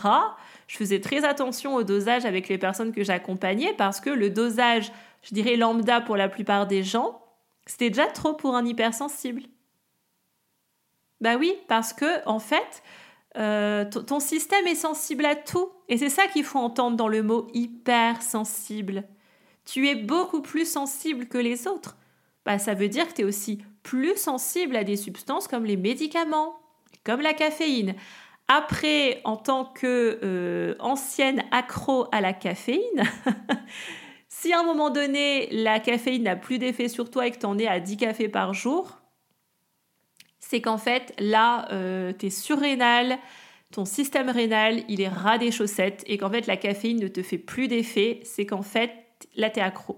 Je 0.68 0.78
faisais 0.78 1.02
très 1.02 1.26
attention 1.26 1.76
au 1.76 1.84
dosage 1.84 2.26
avec 2.26 2.48
les 2.48 2.60
personnes 2.60 2.92
que 2.92 3.04
j'accompagnais 3.04 3.74
parce 3.74 4.00
que 4.00 4.12
le 4.12 4.30
dosage, 4.30 4.92
je 5.24 5.34
dirais 5.34 5.56
lambda 5.56 6.00
pour 6.00 6.16
la 6.16 6.30
plupart 6.30 6.68
des 6.68 6.84
gens, 6.84 7.22
c'était 7.66 7.90
déjà 7.90 8.06
trop 8.06 8.34
pour 8.34 8.56
un 8.56 8.66
hypersensible. 8.66 9.44
Bah 11.20 11.38
oui, 11.38 11.56
parce 11.68 11.94
que 11.94 12.28
en 12.28 12.40
fait, 12.40 12.84
euh, 13.38 13.86
ton 13.86 14.20
système 14.20 14.68
est 14.68 14.76
sensible 14.76 15.26
à 15.26 15.36
tout. 15.36 15.70
Et 15.90 15.98
c'est 15.98 16.10
ça 16.10 16.28
qu'il 16.28 16.44
faut 16.44 16.60
entendre 16.60 16.98
dans 16.98 17.08
le 17.08 17.24
mot 17.24 17.48
hypersensible. 17.54 19.04
Tu 19.66 19.88
es 19.88 19.96
beaucoup 19.96 20.42
plus 20.42 20.70
sensible 20.70 21.28
que 21.28 21.38
les 21.38 21.68
autres. 21.68 21.98
Bah, 22.46 22.60
ça 22.60 22.74
veut 22.74 22.90
dire 22.90 23.08
que 23.08 23.14
tu 23.14 23.22
es 23.22 23.26
aussi 23.26 23.64
plus 23.84 24.18
sensible 24.18 24.76
à 24.76 24.84
des 24.84 24.98
substances 24.98 25.48
comme 25.48 25.66
les 25.66 25.78
médicaments, 25.78 26.60
comme 27.04 27.22
la 27.22 27.34
caféine. 27.34 27.96
Après, 28.48 29.22
en 29.24 29.38
tant 29.38 29.66
que 29.66 30.20
euh, 30.24 30.76
accro 31.52 32.08
à 32.12 32.20
la 32.20 32.34
caféine, 32.34 33.04
si 34.28 34.52
à 34.52 34.60
un 34.60 34.64
moment 34.64 34.90
donné 34.90 35.48
la 35.52 35.80
caféine 35.80 36.24
n'a 36.24 36.36
plus 36.36 36.58
d'effet 36.58 36.90
sur 36.90 37.10
toi 37.10 37.28
et 37.28 37.32
que 37.32 37.40
tu 37.40 37.46
en 37.46 37.58
es 37.58 37.68
à 37.68 37.80
10 37.80 37.98
cafés 37.98 38.28
par 38.28 38.54
jour, 38.54 39.01
c'est 40.52 40.60
qu'en 40.60 40.78
fait, 40.78 41.14
là, 41.18 41.66
euh, 41.72 42.12
tu 42.12 42.26
es 42.26 42.30
surrénal, 42.30 43.18
ton 43.72 43.86
système 43.86 44.30
rénal, 44.30 44.84
il 44.90 45.00
est 45.00 45.08
ras 45.08 45.38
des 45.38 45.50
chaussettes 45.50 46.04
et 46.08 46.18
qu'en 46.18 46.30
fait, 46.30 46.46
la 46.46 46.58
caféine 46.58 47.00
ne 47.00 47.08
te 47.08 47.24
fait 47.24 47.38
plus 47.38 47.70
d'effet, 47.70 48.20
c'est 48.24 48.46
qu'en 48.46 48.62
fait, 48.62 48.92
là, 49.38 49.50
tu 49.50 49.60
es 49.60 49.62
accro. 49.62 49.98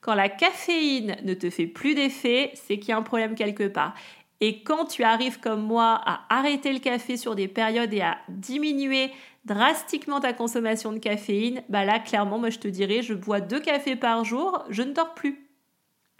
Quand 0.00 0.14
la 0.14 0.28
caféine 0.28 1.16
ne 1.24 1.34
te 1.34 1.50
fait 1.50 1.66
plus 1.66 1.96
d'effet, 1.96 2.52
c'est 2.54 2.78
qu'il 2.78 2.90
y 2.90 2.92
a 2.92 2.98
un 2.98 3.02
problème 3.02 3.34
quelque 3.34 3.66
part. 3.66 3.94
Et 4.40 4.62
quand 4.62 4.84
tu 4.84 5.02
arrives 5.02 5.40
comme 5.40 5.62
moi 5.62 6.00
à 6.06 6.20
arrêter 6.28 6.72
le 6.72 6.78
café 6.78 7.16
sur 7.16 7.34
des 7.34 7.48
périodes 7.48 7.92
et 7.92 8.00
à 8.00 8.18
diminuer 8.28 9.10
drastiquement 9.44 10.20
ta 10.20 10.32
consommation 10.32 10.92
de 10.92 10.98
caféine, 10.98 11.64
bah 11.68 11.84
là 11.84 11.98
clairement 11.98 12.38
moi 12.38 12.50
je 12.50 12.60
te 12.60 12.68
dirais 12.68 13.02
je 13.02 13.12
bois 13.12 13.40
deux 13.40 13.60
cafés 13.60 13.96
par 13.96 14.24
jour, 14.24 14.64
je 14.70 14.82
ne 14.82 14.92
dors 14.92 15.14
plus. 15.14 15.49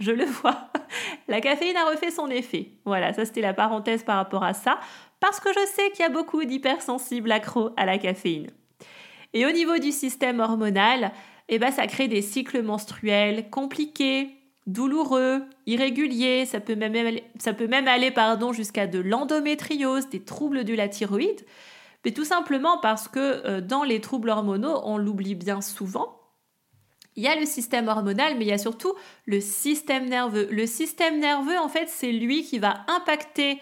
Je 0.01 0.11
le 0.11 0.25
vois. 0.25 0.71
La 1.29 1.41
caféine 1.41 1.77
a 1.77 1.89
refait 1.89 2.11
son 2.11 2.29
effet. 2.29 2.71
Voilà, 2.85 3.13
ça 3.13 3.25
c'était 3.25 3.43
la 3.43 3.55
parenthèse 3.55 4.03
par 4.03 4.17
rapport 4.17 4.43
à 4.43 4.55
ça, 4.55 4.81
parce 5.21 5.39
que 5.41 5.51
je 5.53 5.67
sais 5.67 5.91
qu'il 5.91 6.01
y 6.01 6.09
a 6.09 6.09
beaucoup 6.09 6.45
d'hypersensibles 6.45 7.31
accros 7.31 7.71
à 7.77 7.85
la 7.85 7.99
caféine. 7.99 8.51
Et 9.35 9.47
au 9.47 9.53
niveau 9.53 9.79
du 9.79 9.93
système 9.93 10.41
hormonal, 10.41 11.13
eh 11.49 11.59
ben, 11.59 11.71
ça 11.71 11.87
crée 11.87 12.09
des 12.09 12.23
cycles 12.23 12.63
menstruels 12.63 13.51
compliqués, 13.51 14.31
douloureux, 14.67 15.43
irréguliers, 15.67 16.47
ça 16.47 16.61
peut 16.61 16.77
même 16.77 17.89
aller, 17.89 18.11
pardon, 18.11 18.53
jusqu'à 18.53 18.87
de 18.87 18.99
l'endométriose, 18.99 20.09
des 20.09 20.21
troubles 20.25 20.65
de 20.65 20.75
la 20.75 20.89
thyroïde, 20.89 21.45
mais 22.05 22.13
tout 22.13 22.25
simplement 22.25 22.79
parce 22.79 23.09
que 23.09 23.47
euh, 23.47 23.61
dans 23.61 23.85
les 23.85 24.01
troubles 24.01 24.31
hormonaux, 24.31 24.81
on 24.85 24.97
l'oublie 24.97 25.35
bien 25.35 25.61
souvent, 25.61 26.20
il 27.17 27.23
y 27.23 27.29
a 27.29 27.37
le 27.37 27.47
système 27.47 27.89
hormonal, 27.89 28.37
mais 28.37 28.45
il 28.45 28.49
y 28.49 28.53
a 28.53 28.59
surtout 28.59 28.95
le 29.27 29.41
système 29.41 30.09
nerveux. 30.09 30.49
Le 30.51 30.67
système 30.67 31.19
nerveux, 31.19 31.59
en 31.59 31.69
fait, 31.69 31.89
c'est 31.89 32.13
lui 32.13 32.45
qui 32.45 32.59
va 32.59 32.85
impacter 32.89 33.61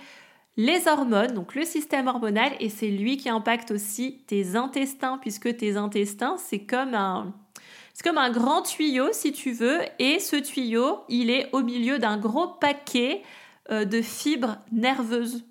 les 0.56 0.88
hormones, 0.88 1.34
donc 1.34 1.54
le 1.54 1.64
système 1.64 2.08
hormonal, 2.08 2.52
et 2.60 2.68
c'est 2.68 2.88
lui 2.88 3.16
qui 3.16 3.28
impacte 3.28 3.70
aussi 3.70 4.24
tes 4.26 4.56
intestins, 4.56 5.18
puisque 5.18 5.56
tes 5.56 5.76
intestins, 5.76 6.36
c'est 6.36 6.64
comme 6.64 6.94
un... 6.94 7.34
C'est 7.94 8.04
comme 8.04 8.18
un 8.18 8.30
grand 8.30 8.62
tuyau, 8.62 9.08
si 9.10 9.32
tu 9.32 9.50
veux, 9.50 9.80
et 9.98 10.20
ce 10.20 10.36
tuyau, 10.36 11.00
il 11.08 11.30
est 11.30 11.48
au 11.52 11.62
milieu 11.62 11.98
d'un 11.98 12.16
gros 12.16 12.46
paquet 12.46 13.22
euh, 13.72 13.84
de 13.84 14.02
fibres 14.02 14.58
nerveuses, 14.70 15.44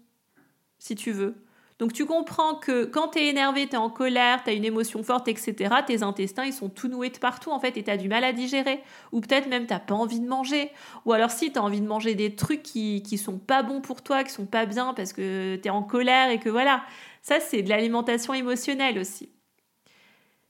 si 0.80 0.96
tu 0.96 1.12
veux. 1.12 1.36
Donc 1.80 1.94
tu 1.94 2.06
comprends 2.06 2.56
que 2.56 2.86
quand 2.86 3.10
tu 3.10 3.20
es 3.20 3.28
énervé, 3.28 3.68
tu 3.68 3.74
es 3.74 3.78
en 3.78 3.92
colère, 3.92 4.44
tu 4.44 4.50
as 4.50 4.54
une 4.54 4.66
émotion 4.66 5.04
forte, 5.04 5.28
etc., 5.28 5.76
tes 5.86 6.02
intestins, 6.02 6.46
ils 6.46 6.54
sont 6.54 6.70
tout 6.70 6.88
noués 6.88 7.12
de 7.12 7.20
partout, 7.20 7.52
en 7.52 7.60
fait, 7.60 7.78
et 7.78 7.84
tu 7.84 7.92
as 7.92 7.98
du 7.98 8.10
mal 8.10 8.24
à 8.24 8.34
digérer. 8.34 8.82
Ou 9.12 9.22
peut-être 9.22 9.48
même 9.48 9.68
t'as 9.68 9.80
pas 9.80 9.94
envie 9.94 10.20
de 10.20 10.28
manger. 10.28 10.72
Ou 11.06 11.14
alors 11.14 11.30
si 11.30 11.52
tu 11.52 11.60
as 11.60 11.64
envie 11.64 11.82
de 11.82 11.88
manger 11.88 12.16
des 12.16 12.36
trucs 12.36 12.64
qui, 12.64 13.04
qui 13.04 13.18
sont 13.20 13.38
pas 13.38 13.62
bons 13.62 13.82
pour 13.82 14.02
toi, 14.02 14.24
qui 14.24 14.32
sont 14.32 14.48
pas 14.48 14.66
bien 14.66 14.96
parce 14.96 15.14
que 15.14 15.56
tu 15.58 15.68
es 15.68 15.72
en 15.72 15.84
colère 15.84 16.32
et 16.32 16.40
que 16.40 16.50
voilà. 16.50 16.84
Ça, 17.22 17.40
c'est 17.40 17.62
de 17.62 17.70
l'alimentation 17.70 18.34
émotionnelle 18.34 18.98
aussi. 18.98 19.30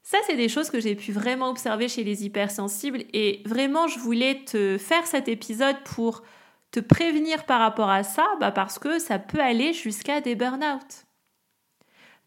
Ça, 0.04 0.20
c'est 0.26 0.38
des 0.38 0.48
choses 0.48 0.70
que 0.70 0.80
j'ai 0.80 0.96
pu 0.96 1.12
vraiment 1.12 1.50
observer 1.50 1.90
chez 1.90 2.06
les 2.06 2.24
hypersensibles 2.24 3.04
et 3.12 3.42
vraiment, 3.46 3.88
je 3.88 4.00
voulais 4.00 4.46
te 4.46 4.78
faire 4.78 5.06
cet 5.06 5.28
épisode 5.28 5.76
pour 5.84 6.24
te 6.72 6.80
prévenir 6.80 7.46
par 7.46 7.60
rapport 7.60 7.90
à 7.90 8.04
ça, 8.04 8.26
bah 8.40 8.52
parce 8.52 8.80
que 8.80 9.00
ça 9.00 9.20
peut 9.20 9.42
aller 9.42 9.74
jusqu'à 9.74 10.22
des 10.22 10.36
burn-out. 10.36 11.07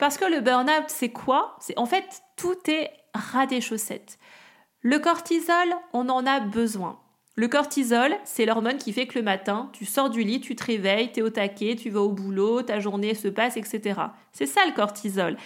Parce 0.00 0.16
que 0.16 0.24
le 0.24 0.40
burn-out, 0.40 0.84
c'est 0.88 1.10
quoi? 1.10 1.58
C'est 1.60 1.78
en 1.78 1.84
fait 1.84 2.22
tout 2.36 2.56
est 2.68 2.90
ras 3.12 3.44
des 3.44 3.60
chaussettes. 3.60 4.18
Le 4.80 4.98
cortisol, 4.98 5.68
on 5.92 6.08
en 6.08 6.24
a 6.24 6.40
besoin. 6.40 6.98
Le 7.36 7.48
cortisol, 7.48 8.16
c'est 8.24 8.46
l'hormone 8.46 8.78
qui 8.78 8.94
fait 8.94 9.06
que 9.06 9.18
le 9.18 9.22
matin, 9.22 9.68
tu 9.74 9.84
sors 9.84 10.08
du 10.08 10.22
lit, 10.22 10.40
tu 10.40 10.56
te 10.56 10.64
réveilles, 10.64 11.12
tu 11.12 11.20
es 11.20 11.22
au 11.22 11.28
taquet, 11.28 11.76
tu 11.76 11.90
vas 11.90 12.00
au 12.00 12.12
boulot, 12.12 12.62
ta 12.62 12.80
journée 12.80 13.14
se 13.14 13.28
passe, 13.28 13.58
etc. 13.58 14.00
C'est 14.32 14.46
ça 14.46 14.62
le 14.66 14.72
cortisol. 14.72 15.36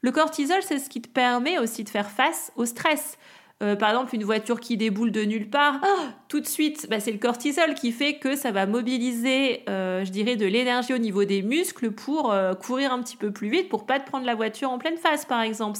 Le 0.00 0.12
cortisol, 0.12 0.62
c'est 0.62 0.78
ce 0.78 0.88
qui 0.88 1.02
te 1.02 1.08
permet 1.08 1.58
aussi 1.58 1.82
de 1.82 1.88
faire 1.88 2.08
face 2.08 2.52
au 2.54 2.66
stress. 2.66 3.18
Euh, 3.62 3.76
par 3.76 3.90
exemple, 3.90 4.14
une 4.14 4.24
voiture 4.24 4.58
qui 4.58 4.76
déboule 4.76 5.12
de 5.12 5.22
nulle 5.22 5.48
part, 5.48 5.80
ah, 5.82 6.12
tout 6.28 6.40
de 6.40 6.46
suite, 6.46 6.88
bah, 6.90 6.98
c'est 6.98 7.12
le 7.12 7.18
cortisol 7.18 7.74
qui 7.74 7.92
fait 7.92 8.18
que 8.18 8.34
ça 8.34 8.50
va 8.50 8.66
mobiliser, 8.66 9.62
euh, 9.68 10.04
je 10.04 10.10
dirais, 10.10 10.34
de 10.34 10.44
l'énergie 10.44 10.92
au 10.92 10.98
niveau 10.98 11.24
des 11.24 11.40
muscles 11.40 11.92
pour 11.92 12.32
euh, 12.32 12.54
courir 12.54 12.92
un 12.92 13.00
petit 13.00 13.16
peu 13.16 13.30
plus 13.30 13.48
vite, 13.48 13.68
pour 13.68 13.86
pas 13.86 14.00
te 14.00 14.06
prendre 14.06 14.26
la 14.26 14.34
voiture 14.34 14.70
en 14.70 14.78
pleine 14.78 14.96
face, 14.96 15.24
par 15.24 15.40
exemple. 15.40 15.78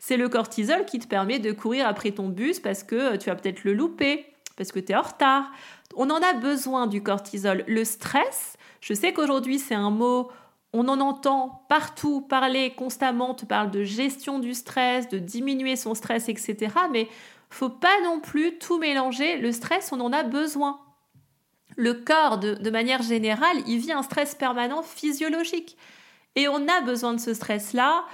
C'est 0.00 0.16
le 0.16 0.28
cortisol 0.28 0.84
qui 0.84 0.98
te 0.98 1.06
permet 1.06 1.38
de 1.38 1.52
courir 1.52 1.86
après 1.86 2.10
ton 2.10 2.28
bus 2.28 2.58
parce 2.58 2.82
que 2.82 3.16
tu 3.16 3.30
vas 3.30 3.36
peut-être 3.36 3.62
le 3.62 3.72
louper, 3.72 4.26
parce 4.56 4.72
que 4.72 4.80
tu 4.80 4.92
es 4.92 4.96
en 4.96 5.02
retard. 5.02 5.50
On 5.94 6.10
en 6.10 6.20
a 6.20 6.32
besoin 6.34 6.88
du 6.88 7.02
cortisol. 7.02 7.64
Le 7.68 7.84
stress, 7.84 8.56
je 8.80 8.94
sais 8.94 9.12
qu'aujourd'hui 9.12 9.60
c'est 9.60 9.74
un 9.74 9.90
mot 9.90 10.30
on 10.72 10.88
en 10.88 11.00
entend 11.00 11.64
partout 11.68 12.22
parler 12.22 12.70
constamment, 12.70 13.32
on 13.32 13.34
te 13.34 13.44
parle 13.44 13.70
de 13.70 13.84
gestion 13.84 14.38
du 14.38 14.54
stress, 14.54 15.08
de 15.08 15.18
diminuer 15.18 15.76
son 15.76 15.94
stress, 15.94 16.28
etc. 16.28 16.74
Mais 16.90 17.08
faut 17.50 17.68
pas 17.68 18.00
non 18.04 18.20
plus 18.20 18.58
tout 18.58 18.78
mélanger. 18.78 19.36
Le 19.36 19.52
stress, 19.52 19.92
on 19.92 20.00
en 20.00 20.12
a 20.12 20.22
besoin. 20.22 20.80
Le 21.76 21.94
corps, 21.94 22.38
de, 22.38 22.70
manière 22.70 23.02
générale, 23.02 23.58
il 23.66 23.78
vit 23.78 23.92
un 23.92 24.02
stress 24.02 24.34
permanent 24.34 24.82
physiologique. 24.82 25.76
Et 26.34 26.48
on 26.48 26.66
a 26.68 26.80
besoin 26.80 27.12
de 27.12 27.20
ce 27.20 27.34
stress-là 27.34 28.04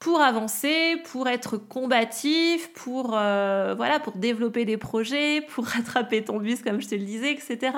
pour 0.00 0.20
avancer, 0.20 0.96
pour 1.12 1.28
être 1.28 1.56
combatif, 1.56 2.72
pour, 2.72 3.12
euh, 3.14 3.74
voilà, 3.76 4.00
pour 4.00 4.14
développer 4.14 4.64
des 4.64 4.76
projets, 4.76 5.40
pour 5.40 5.64
rattraper 5.66 6.24
ton 6.24 6.38
bus, 6.38 6.62
comme 6.62 6.80
je 6.80 6.88
te 6.88 6.94
le 6.96 7.04
disais, 7.04 7.32
etc. 7.32 7.70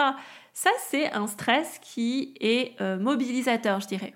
Ça, 0.54 0.70
c'est 0.88 1.12
un 1.12 1.26
stress 1.26 1.78
qui 1.82 2.34
est 2.40 2.80
euh, 2.80 2.96
mobilisateur, 2.96 3.80
je 3.80 3.88
dirais. 3.88 4.14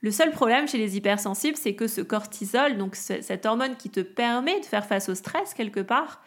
Le 0.00 0.10
seul 0.10 0.30
problème 0.30 0.66
chez 0.66 0.78
les 0.78 0.96
hypersensibles, 0.96 1.56
c'est 1.56 1.74
que 1.74 1.86
ce 1.86 2.00
cortisol, 2.00 2.78
donc 2.78 2.96
cette 2.96 3.46
hormone 3.46 3.76
qui 3.76 3.90
te 3.90 4.00
permet 4.00 4.60
de 4.60 4.64
faire 4.64 4.86
face 4.86 5.08
au 5.08 5.14
stress 5.14 5.54
quelque 5.54 5.80
part, 5.80 6.22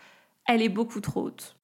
elle 0.48 0.62
est 0.62 0.70
beaucoup 0.70 1.01
trop 1.01 1.24
haute. 1.24 1.56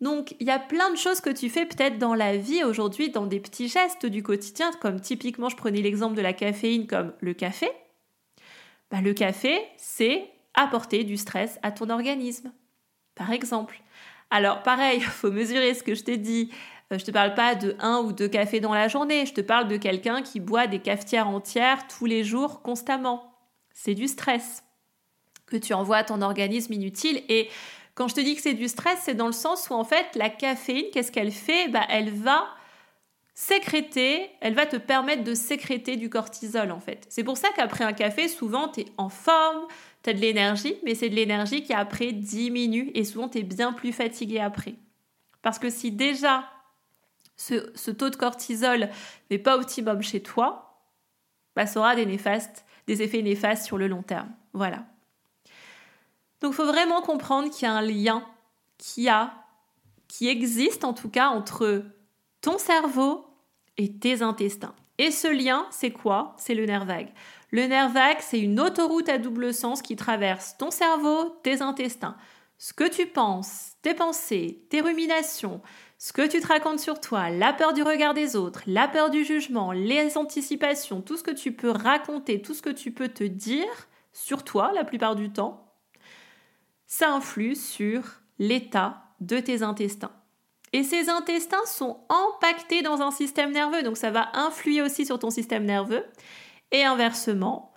Donc 0.00 0.34
il 0.38 0.46
y 0.46 0.50
a 0.50 0.58
plein 0.58 0.90
de 0.90 0.96
choses 0.96 1.20
que 1.20 1.30
tu 1.30 1.48
fais 1.48 1.66
peut-être 1.66 1.98
dans 1.98 2.14
la 2.14 2.36
vie 2.36 2.62
aujourd'hui, 2.62 3.10
dans 3.10 3.26
des 3.26 3.40
petits 3.40 3.68
gestes 3.68 4.06
du 4.06 4.22
quotidien, 4.22 4.70
comme 4.80 5.00
typiquement 5.00 5.48
je 5.48 5.56
prenais 5.56 5.80
l'exemple 5.80 6.14
de 6.14 6.22
la 6.22 6.32
caféine 6.32 6.86
comme 6.86 7.12
le 7.20 7.32
café. 7.32 7.70
Bah, 8.90 9.00
le 9.00 9.14
café, 9.14 9.62
c'est 9.76 10.28
apporter 10.54 11.04
du 11.04 11.16
stress 11.16 11.58
à 11.62 11.70
ton 11.70 11.90
organisme, 11.90 12.52
par 13.14 13.30
exemple. 13.30 13.80
Alors 14.30 14.62
pareil, 14.62 14.98
il 14.98 15.04
faut 15.04 15.30
mesurer 15.30 15.74
ce 15.74 15.82
que 15.82 15.94
je 15.94 16.02
t'ai 16.02 16.16
dit. 16.16 16.50
Euh, 16.92 16.98
je 16.98 17.04
te 17.04 17.10
parle 17.10 17.34
pas 17.34 17.54
de 17.54 17.76
un 17.80 17.98
ou 17.98 18.12
deux 18.12 18.28
cafés 18.28 18.60
dans 18.60 18.74
la 18.74 18.88
journée, 18.88 19.26
je 19.26 19.32
te 19.32 19.40
parle 19.40 19.68
de 19.68 19.76
quelqu'un 19.76 20.22
qui 20.22 20.40
boit 20.40 20.66
des 20.66 20.80
cafetières 20.80 21.28
entières 21.28 21.86
tous 21.88 22.06
les 22.06 22.24
jours 22.24 22.62
constamment. 22.62 23.32
C'est 23.72 23.94
du 23.94 24.08
stress 24.08 24.62
que 25.46 25.56
tu 25.56 25.74
envoies 25.74 25.98
à 25.98 26.04
ton 26.04 26.22
organisme 26.22 26.72
inutile 26.72 27.22
et 27.28 27.48
quand 27.94 28.08
je 28.08 28.14
te 28.14 28.20
dis 28.20 28.34
que 28.34 28.42
c'est 28.42 28.54
du 28.54 28.68
stress, 28.68 28.98
c'est 29.04 29.14
dans 29.14 29.26
le 29.26 29.32
sens 29.32 29.68
où 29.70 29.74
en 29.74 29.84
fait 29.84 30.06
la 30.16 30.28
caféine, 30.28 30.86
qu'est-ce 30.92 31.12
qu'elle 31.12 31.30
fait? 31.30 31.68
Bah, 31.68 31.86
Elle 31.88 32.10
va 32.10 32.48
sécréter, 33.34 34.30
elle 34.40 34.54
va 34.54 34.66
te 34.66 34.76
permettre 34.76 35.24
de 35.24 35.34
sécréter 35.34 35.96
du 35.96 36.08
cortisol 36.08 36.70
en 36.70 36.80
fait. 36.80 37.06
C'est 37.08 37.24
pour 37.24 37.36
ça 37.36 37.48
qu'après 37.54 37.84
un 37.84 37.92
café, 37.92 38.28
souvent 38.28 38.68
tu 38.68 38.80
es 38.80 38.86
en 38.96 39.08
forme, 39.08 39.66
tu 40.04 40.10
as 40.10 40.12
de 40.12 40.20
l'énergie, 40.20 40.76
mais 40.84 40.94
c'est 40.94 41.08
de 41.08 41.14
l'énergie 41.14 41.62
qui 41.62 41.72
après 41.72 42.12
diminue 42.12 42.90
et 42.94 43.04
souvent 43.04 43.28
tu 43.28 43.38
es 43.38 43.42
bien 43.42 43.72
plus 43.72 43.92
fatigué 43.92 44.38
après. 44.38 44.74
Parce 45.42 45.58
que 45.58 45.70
si 45.70 45.90
déjà 45.90 46.44
ce, 47.36 47.90
taux 47.90 48.10
de 48.10 48.16
cortisol 48.16 48.90
n'est 49.30 49.38
pas 49.38 49.56
optimum 49.56 50.02
chez 50.02 50.22
toi, 50.22 50.78
bah, 51.56 51.66
ça 51.66 51.80
aura 51.80 51.96
des, 51.96 52.06
néfastes, 52.06 52.64
des 52.86 53.02
effets 53.02 53.22
néfastes 53.22 53.64
sur 53.64 53.78
le 53.78 53.88
long 53.88 54.02
terme. 54.02 54.30
Voilà. 54.52 54.84
Donc 56.40 56.52
il 56.52 56.56
faut 56.56 56.66
vraiment 56.66 57.00
comprendre 57.00 57.50
qu'il 57.50 57.66
y 57.66 57.70
a 57.70 57.74
un 57.74 57.82
lien 57.82 58.26
qui, 58.76 59.08
a, 59.08 59.32
qui 60.06 60.28
existe 60.28 60.84
en 60.84 60.92
tout 60.92 61.08
cas 61.08 61.28
entre 61.28 61.82
ton 62.42 62.58
cerveau 62.58 63.26
et 63.78 63.96
tes 63.96 64.20
intestins. 64.20 64.74
Et 64.98 65.10
ce 65.10 65.28
lien, 65.28 65.66
c'est 65.70 65.90
quoi? 65.90 66.34
C'est 66.36 66.54
le 66.54 66.66
nerf 66.66 66.84
vague. 66.84 67.08
Le 67.54 67.68
nerf 67.68 67.88
vague, 67.90 68.18
c'est 68.18 68.40
une 68.40 68.58
autoroute 68.58 69.08
à 69.08 69.16
double 69.16 69.54
sens 69.54 69.80
qui 69.80 69.94
traverse 69.94 70.56
ton 70.58 70.72
cerveau, 70.72 71.38
tes 71.44 71.62
intestins. 71.62 72.16
Ce 72.58 72.72
que 72.72 72.88
tu 72.88 73.06
penses, 73.06 73.74
tes 73.80 73.94
pensées, 73.94 74.66
tes 74.70 74.80
ruminations, 74.80 75.62
ce 75.96 76.12
que 76.12 76.26
tu 76.26 76.40
te 76.40 76.48
racontes 76.48 76.80
sur 76.80 77.00
toi, 77.00 77.30
la 77.30 77.52
peur 77.52 77.72
du 77.72 77.84
regard 77.84 78.12
des 78.12 78.34
autres, 78.34 78.64
la 78.66 78.88
peur 78.88 79.08
du 79.08 79.24
jugement, 79.24 79.70
les 79.70 80.18
anticipations, 80.18 81.00
tout 81.00 81.16
ce 81.16 81.22
que 81.22 81.30
tu 81.30 81.52
peux 81.52 81.70
raconter, 81.70 82.42
tout 82.42 82.54
ce 82.54 82.62
que 82.62 82.70
tu 82.70 82.90
peux 82.90 83.06
te 83.06 83.22
dire 83.22 83.86
sur 84.12 84.42
toi 84.42 84.72
la 84.74 84.82
plupart 84.82 85.14
du 85.14 85.30
temps, 85.30 85.72
ça 86.88 87.12
influe 87.12 87.54
sur 87.54 88.02
l'état 88.40 89.04
de 89.20 89.38
tes 89.38 89.62
intestins. 89.62 90.10
Et 90.72 90.82
ces 90.82 91.08
intestins 91.08 91.64
sont 91.66 92.00
empaquetés 92.08 92.82
dans 92.82 93.00
un 93.00 93.12
système 93.12 93.52
nerveux, 93.52 93.84
donc 93.84 93.96
ça 93.96 94.10
va 94.10 94.30
influer 94.34 94.82
aussi 94.82 95.06
sur 95.06 95.20
ton 95.20 95.30
système 95.30 95.64
nerveux. 95.64 96.04
Et 96.74 96.82
inversement, 96.82 97.72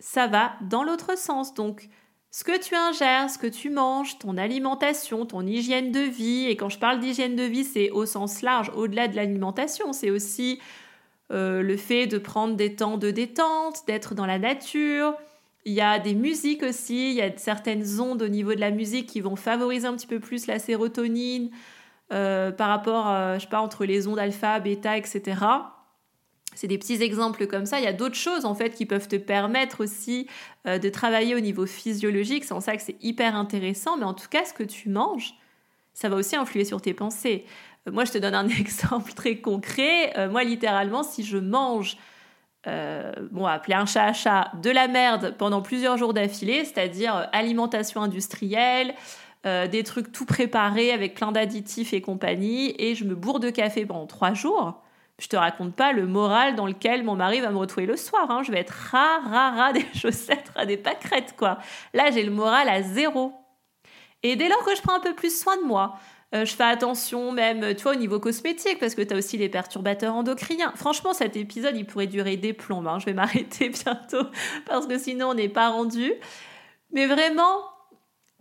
ça 0.00 0.26
va 0.26 0.54
dans 0.62 0.82
l'autre 0.82 1.16
sens. 1.16 1.54
Donc, 1.54 1.88
ce 2.32 2.42
que 2.42 2.60
tu 2.60 2.74
ingères, 2.74 3.30
ce 3.30 3.38
que 3.38 3.46
tu 3.46 3.70
manges, 3.70 4.18
ton 4.18 4.36
alimentation, 4.36 5.24
ton 5.24 5.46
hygiène 5.46 5.92
de 5.92 6.00
vie, 6.00 6.46
et 6.46 6.56
quand 6.56 6.68
je 6.68 6.80
parle 6.80 6.98
d'hygiène 6.98 7.36
de 7.36 7.44
vie, 7.44 7.62
c'est 7.62 7.90
au 7.90 8.06
sens 8.06 8.42
large, 8.42 8.72
au-delà 8.74 9.06
de 9.06 9.14
l'alimentation, 9.14 9.92
c'est 9.92 10.10
aussi 10.10 10.58
euh, 11.30 11.62
le 11.62 11.76
fait 11.76 12.08
de 12.08 12.18
prendre 12.18 12.56
des 12.56 12.74
temps 12.74 12.98
de 12.98 13.12
détente, 13.12 13.86
d'être 13.86 14.16
dans 14.16 14.26
la 14.26 14.40
nature. 14.40 15.14
Il 15.64 15.72
y 15.72 15.80
a 15.80 16.00
des 16.00 16.16
musiques 16.16 16.64
aussi, 16.64 17.10
il 17.10 17.14
y 17.14 17.22
a 17.22 17.30
certaines 17.36 18.00
ondes 18.00 18.22
au 18.22 18.28
niveau 18.28 18.52
de 18.52 18.60
la 18.60 18.72
musique 18.72 19.06
qui 19.06 19.20
vont 19.20 19.36
favoriser 19.36 19.86
un 19.86 19.94
petit 19.94 20.08
peu 20.08 20.18
plus 20.18 20.48
la 20.48 20.58
sérotonine 20.58 21.50
euh, 22.12 22.50
par 22.50 22.66
rapport, 22.66 23.06
je 23.34 23.42
sais 23.42 23.46
pas, 23.46 23.60
entre 23.60 23.84
les 23.84 24.08
ondes 24.08 24.18
alpha, 24.18 24.58
bêta, 24.58 24.96
etc. 24.96 25.36
C'est 26.58 26.66
des 26.66 26.76
petits 26.76 27.00
exemples 27.04 27.46
comme 27.46 27.66
ça. 27.66 27.78
Il 27.78 27.84
y 27.84 27.86
a 27.88 27.92
d'autres 27.92 28.16
choses 28.16 28.44
en 28.44 28.52
fait 28.52 28.70
qui 28.70 28.84
peuvent 28.84 29.06
te 29.06 29.14
permettre 29.14 29.80
aussi 29.80 30.26
euh, 30.66 30.80
de 30.80 30.88
travailler 30.88 31.36
au 31.36 31.40
niveau 31.40 31.66
physiologique. 31.66 32.42
C'est 32.42 32.52
en 32.52 32.60
ça 32.60 32.76
que 32.76 32.82
c'est 32.82 32.96
hyper 33.00 33.36
intéressant. 33.36 33.96
Mais 33.96 34.04
en 34.04 34.12
tout 34.12 34.26
cas, 34.28 34.44
ce 34.44 34.52
que 34.52 34.64
tu 34.64 34.88
manges, 34.88 35.34
ça 35.94 36.08
va 36.08 36.16
aussi 36.16 36.34
influer 36.34 36.64
sur 36.64 36.82
tes 36.82 36.94
pensées. 36.94 37.44
Euh, 37.86 37.92
moi, 37.92 38.04
je 38.04 38.10
te 38.10 38.18
donne 38.18 38.34
un 38.34 38.48
exemple 38.60 39.12
très 39.12 39.36
concret. 39.36 40.12
Euh, 40.18 40.28
moi, 40.28 40.42
littéralement, 40.42 41.04
si 41.04 41.22
je 41.22 41.38
mange, 41.38 41.96
bon, 42.66 43.46
appeler 43.46 43.76
un 43.76 43.86
chat 43.86 44.06
à 44.06 44.12
chat, 44.12 44.50
de 44.60 44.70
la 44.70 44.88
merde 44.88 45.36
pendant 45.38 45.62
plusieurs 45.62 45.96
jours 45.96 46.12
d'affilée, 46.12 46.64
c'est-à-dire 46.64 47.28
alimentation 47.32 48.02
industrielle, 48.02 48.94
des 49.44 49.82
trucs 49.84 50.12
tout 50.12 50.26
préparés 50.26 50.90
avec 50.90 51.14
plein 51.14 51.32
d'additifs 51.32 51.94
et 51.94 52.02
compagnie, 52.02 52.74
et 52.78 52.94
je 52.94 53.04
me 53.04 53.14
bourre 53.14 53.40
de 53.40 53.48
café 53.48 53.86
pendant 53.86 54.06
trois 54.06 54.34
jours 54.34 54.82
je 55.18 55.26
te 55.26 55.36
raconte 55.36 55.74
pas 55.74 55.92
le 55.92 56.06
moral 56.06 56.54
dans 56.54 56.66
lequel 56.66 57.02
mon 57.02 57.16
mari 57.16 57.40
va 57.40 57.50
me 57.50 57.58
retrouver 57.58 57.86
le 57.86 57.96
soir. 57.96 58.30
Hein. 58.30 58.42
Je 58.44 58.52
vais 58.52 58.60
être 58.60 58.74
ras, 58.92 59.18
ras, 59.20 59.50
ras 59.50 59.72
des 59.72 59.84
chaussettes, 59.94 60.52
ras 60.54 60.64
des 60.64 60.76
pâquerettes, 60.76 61.34
quoi. 61.36 61.58
Là, 61.92 62.10
j'ai 62.10 62.22
le 62.22 62.30
moral 62.30 62.68
à 62.68 62.82
zéro. 62.82 63.32
Et 64.22 64.36
dès 64.36 64.48
lors 64.48 64.64
que 64.64 64.74
je 64.76 64.82
prends 64.82 64.94
un 64.94 65.00
peu 65.00 65.14
plus 65.14 65.36
soin 65.36 65.56
de 65.56 65.64
moi, 65.64 65.96
euh, 66.34 66.44
je 66.44 66.54
fais 66.54 66.64
attention 66.64 67.32
même, 67.32 67.74
tu 67.74 67.82
vois, 67.82 67.92
au 67.92 67.96
niveau 67.96 68.20
cosmétique, 68.20 68.78
parce 68.78 68.94
que 68.94 69.02
tu 69.02 69.14
as 69.14 69.16
aussi 69.16 69.38
les 69.38 69.48
perturbateurs 69.48 70.14
endocriniens. 70.14 70.72
Franchement, 70.76 71.12
cet 71.14 71.36
épisode, 71.36 71.76
il 71.76 71.86
pourrait 71.86 72.06
durer 72.06 72.36
des 72.36 72.52
plombes. 72.52 72.86
Hein. 72.86 72.98
Je 73.00 73.06
vais 73.06 73.12
m'arrêter 73.14 73.70
bientôt, 73.70 74.28
parce 74.66 74.86
que 74.86 74.98
sinon, 74.98 75.30
on 75.30 75.34
n'est 75.34 75.48
pas 75.48 75.70
rendu. 75.70 76.12
Mais 76.92 77.06
vraiment, 77.06 77.64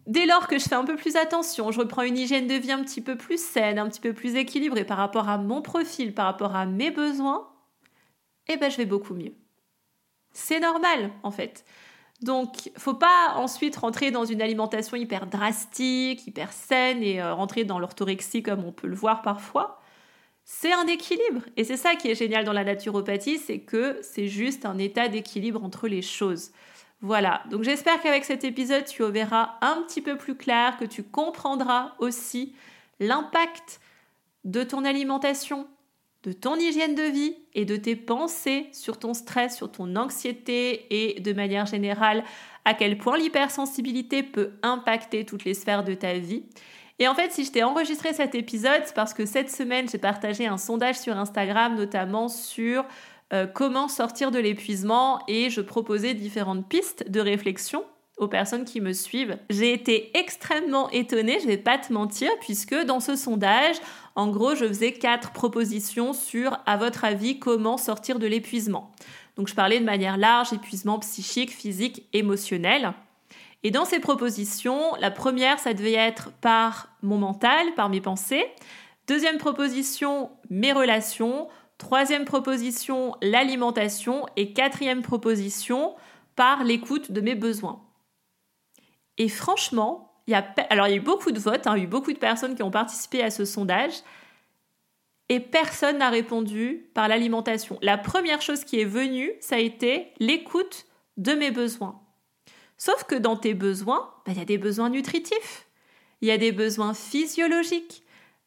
Dès 0.08 0.26
lors 0.26 0.48
que 0.48 0.58
je 0.58 0.64
fais 0.64 0.76
un 0.76 0.86
peu 0.86 0.96
plus 0.96 1.18
attention, 1.18 1.72
je 1.72 1.80
reprends 1.80 2.02
une 2.02 2.18
hygiène 2.18 2.48
de 2.48 2.54
vie 2.54 2.72
un 2.72 2.82
petit 2.82 3.02
peu 3.02 3.18
plus 3.18 3.42
saine, 3.44 3.78
un 3.78 3.90
petit 3.90 4.00
peu 4.00 4.14
plus 4.14 4.36
équilibrée 4.36 4.86
par 4.86 4.98
rapport 4.98 5.28
à 5.28 5.38
mon 5.38 5.62
profil, 5.62 6.14
par 6.14 6.26
rapport 6.26 6.56
à 6.56 6.66
mes 6.66 6.92
besoins, 6.92 7.50
eh 8.48 8.56
ben 8.56 8.72
je 8.72 8.78
vais 8.78 8.86
beaucoup 8.86 9.14
mieux. 9.14 9.34
C'est 10.32 10.62
normal 10.62 11.12
en 11.24 11.32
fait. 11.32 11.66
Donc, 12.22 12.72
faut 12.78 12.96
pas 12.96 13.34
ensuite 13.36 13.76
rentrer 13.76 14.10
dans 14.10 14.26
une 14.26 14.42
alimentation 14.42 14.98
hyper 14.98 15.28
drastique, 15.28 16.26
hyper 16.26 16.52
saine 16.52 17.04
et 17.04 17.22
euh, 17.22 17.34
rentrer 17.34 17.64
dans 17.64 17.78
l'orthorexie 17.78 18.42
comme 18.42 18.64
on 18.64 18.72
peut 18.72 18.88
le 18.88 18.96
voir 18.96 19.22
parfois. 19.22 19.82
C'est 20.44 20.72
un 20.72 20.88
équilibre. 20.88 21.42
Et 21.58 21.66
c'est 21.66 21.78
ça 21.78 21.96
qui 21.96 22.10
est 22.10 22.16
génial 22.16 22.46
dans 22.46 22.54
la 22.54 22.64
naturopathie, 22.64 23.38
c'est 23.38 23.60
que 23.60 24.00
c'est 24.02 24.28
juste 24.28 24.66
un 24.66 24.78
état 24.78 25.10
d'équilibre 25.10 25.64
entre 25.64 25.88
les 25.88 26.02
choses. 26.02 26.52
Voilà, 27.02 27.44
donc 27.52 27.64
j'espère 27.64 28.02
qu'avec 28.02 28.26
cet 28.26 28.44
épisode, 28.44 28.86
tu 28.86 29.04
verras 29.04 29.56
un 29.62 29.84
petit 29.84 30.02
peu 30.02 30.18
plus 30.18 30.36
clair, 30.36 30.78
que 30.78 30.86
tu 30.86 31.04
comprendras 31.04 31.94
aussi 32.00 32.56
l'impact 33.00 33.80
de 34.46 34.64
ton 34.64 34.84
alimentation, 34.84 35.68
de 36.24 36.32
ton 36.32 36.56
hygiène 36.56 36.96
de 36.96 37.04
vie 37.04 37.36
et 37.54 37.66
de 37.66 37.76
tes 37.76 37.96
pensées 37.96 38.68
sur 38.74 38.98
ton 38.98 39.14
stress, 39.14 39.56
sur 39.56 39.72
ton 39.72 39.96
anxiété 39.96 40.88
et 40.90 41.20
de 41.20 41.34
manière 41.34 41.68
générale 41.68 42.24
à 42.66 42.74
quel 42.74 42.98
point 42.98 43.18
l'hypersensibilité 43.18 44.24
peut 44.24 44.54
impacter 44.64 45.24
toutes 45.24 45.46
les 45.46 45.54
sphères 45.54 45.84
de 45.84 45.94
ta 45.94 46.14
vie. 46.14 46.44
Et 47.00 47.08
en 47.08 47.14
fait, 47.14 47.32
si 47.32 47.46
je 47.46 47.52
t'ai 47.52 47.64
enregistré 47.64 48.12
cet 48.14 48.34
épisode, 48.34 48.82
c'est 48.86 48.96
parce 48.96 49.14
que 49.14 49.26
cette 49.26 49.52
semaine, 49.52 49.88
j'ai 49.88 50.00
partagé 50.00 50.48
un 50.48 50.58
sondage 50.58 50.98
sur 50.98 51.16
Instagram, 51.16 51.76
notamment 51.76 52.28
sur 52.28 52.84
euh, 53.34 53.46
comment 53.48 53.88
sortir 53.88 54.32
de 54.32 54.40
l'épuisement, 54.40 55.22
et 55.28 55.50
je 55.50 55.62
proposais 55.62 56.14
différentes 56.14 56.68
pistes 56.68 57.10
de 57.10 57.20
réflexion 57.20 57.84
aux 58.18 58.28
personnes 58.28 58.66
qui 58.66 58.82
me 58.82 58.94
suivent. 58.94 59.38
J'ai 59.50 59.74
été 59.74 60.18
extrêmement 60.18 60.90
étonnée, 60.90 61.40
je 61.40 61.48
vais 61.48 61.58
pas 61.58 61.78
te 61.78 61.94
mentir, 61.94 62.32
puisque 62.42 62.76
dans 62.86 63.00
ce 63.00 63.16
sondage, 63.16 63.76
en 64.16 64.28
gros, 64.28 64.56
je 64.56 64.66
faisais 64.66 64.94
quatre 64.94 65.32
propositions 65.32 66.14
sur, 66.14 66.58
à 66.66 66.78
votre 66.78 67.06
avis, 67.06 67.38
comment 67.38 67.78
sortir 67.78 68.18
de 68.18 68.26
l'épuisement. 68.26 68.92
Donc 69.36 69.48
je 69.48 69.54
parlais 69.54 69.80
de 69.80 69.86
manière 69.86 70.18
large, 70.18 70.52
épuisement 70.52 70.98
psychique, 71.00 71.52
physique, 71.52 72.08
émotionnel. 72.14 72.94
Et 73.64 73.72
dans 73.72 73.86
ces 73.86 74.00
propositions, 74.00 74.96
la 75.00 75.12
première, 75.12 75.60
ça 75.60 75.74
devait 75.74 75.94
être 75.94 76.32
par 76.42 76.90
mon 77.04 77.18
mental, 77.18 77.74
par 77.76 77.90
mes 77.90 78.02
pensées. 78.02 78.46
Deuxième 79.08 79.38
proposition, 79.38 80.32
mes 80.50 80.74
relations. 80.74 81.48
Troisième 81.78 82.26
proposition, 82.26 83.16
l'alimentation. 83.22 84.26
Et 84.36 84.54
quatrième 84.54 85.02
proposition, 85.02 85.96
par 86.36 86.64
l'écoute 86.64 87.12
de 87.12 87.22
mes 87.22 87.36
besoins. 87.36 87.82
Et 89.18 89.28
franchement, 89.28 90.22
il 90.28 90.32
y 90.32 90.36
a, 90.36 90.92
eu 90.92 91.00
beaucoup 91.00 91.32
de 91.32 91.40
votes, 91.40 91.68
hein, 91.68 91.74
il 91.76 91.80
y 91.80 91.82
a 91.82 91.84
eu 91.86 91.88
beaucoup 91.90 92.14
de 92.14 92.20
personnes 92.20 92.56
qui 92.56 92.64
ont 92.64 92.72
participé 92.72 93.24
à 93.24 93.32
ce 93.32 93.46
sondage, 93.46 93.94
et 95.30 95.40
personne 95.40 95.98
n'a 95.98 96.10
répondu 96.10 96.90
par 96.94 97.08
l'alimentation. 97.08 97.80
La 97.82 97.98
première 97.98 98.42
chose 98.42 98.64
qui 98.64 98.80
est 98.80 98.86
venue, 98.86 99.32
ça 99.42 99.56
a 99.56 99.60
été 99.60 100.14
l'écoute 100.20 100.86
de 101.18 101.34
mes 101.34 101.52
besoins. 101.52 102.00
Sauf 102.78 103.04
que 103.06 103.16
dans 103.16 103.36
tes 103.36 103.54
besoins, 103.54 104.14
bah, 104.26 104.32
il 104.34 104.38
y 104.38 104.42
a 104.42 104.46
des 104.46 104.58
besoins 104.58 104.90
nutritifs, 104.90 105.68
il 106.22 106.28
y 106.28 106.32
a 106.32 106.38
des 106.38 106.52
besoins 106.52 106.94
physiologiques. 106.94 108.04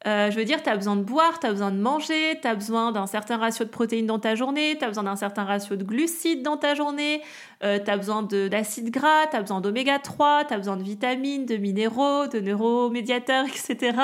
Euh, 0.07 0.31
je 0.31 0.35
veux 0.35 0.45
dire, 0.45 0.63
tu 0.63 0.69
as 0.69 0.75
besoin 0.75 0.95
de 0.95 1.03
boire, 1.03 1.39
tu 1.39 1.45
as 1.45 1.51
besoin 1.51 1.71
de 1.71 1.77
manger, 1.77 2.39
tu 2.41 2.47
as 2.47 2.55
besoin 2.55 2.91
d'un 2.91 3.05
certain 3.05 3.37
ratio 3.37 3.65
de 3.65 3.69
protéines 3.69 4.07
dans 4.07 4.17
ta 4.17 4.33
journée, 4.33 4.75
tu 4.77 4.83
as 4.83 4.87
besoin 4.87 5.03
d'un 5.03 5.15
certain 5.15 5.43
ratio 5.43 5.75
de 5.75 5.83
glucides 5.83 6.41
dans 6.41 6.57
ta 6.57 6.73
journée, 6.73 7.21
euh, 7.63 7.77
tu 7.77 7.91
as 7.91 7.97
besoin 7.97 8.23
d'acides 8.23 8.89
gras, 8.89 9.27
tu 9.27 9.35
as 9.35 9.41
besoin 9.41 9.61
d'oméga 9.61 9.99
3, 9.99 10.45
tu 10.45 10.53
as 10.55 10.57
besoin 10.57 10.77
de 10.77 10.83
vitamines, 10.83 11.45
de 11.45 11.55
minéraux, 11.57 12.25
de 12.25 12.39
neuromédiateurs, 12.39 13.45
etc. 13.69 13.95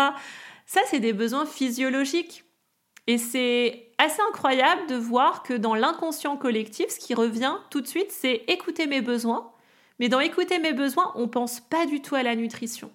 Ça, 0.67 0.81
c'est 0.85 0.99
des 0.99 1.13
besoins 1.13 1.45
physiologiques. 1.45 2.43
Et 3.07 3.17
c'est 3.17 3.91
assez 3.97 4.21
incroyable 4.29 4.85
de 4.87 4.95
voir 4.95 5.41
que 5.41 5.53
dans 5.53 5.73
l'inconscient 5.73 6.35
collectif, 6.35 6.89
ce 6.89 6.99
qui 6.99 7.15
revient 7.15 7.53
tout 7.71 7.81
de 7.81 7.87
suite, 7.87 8.11
c'est 8.11 8.43
écouter 8.47 8.85
mes 8.85 9.01
besoins 9.01 9.51
mais 9.99 10.09
dans 10.09 10.19
écouter 10.19 10.59
mes 10.59 10.73
besoins, 10.73 11.11
on 11.15 11.27
pense 11.27 11.59
pas 11.59 11.85
du 11.85 12.01
tout 12.01 12.15
à 12.15 12.23
la 12.23 12.35
nutrition. 12.35 12.91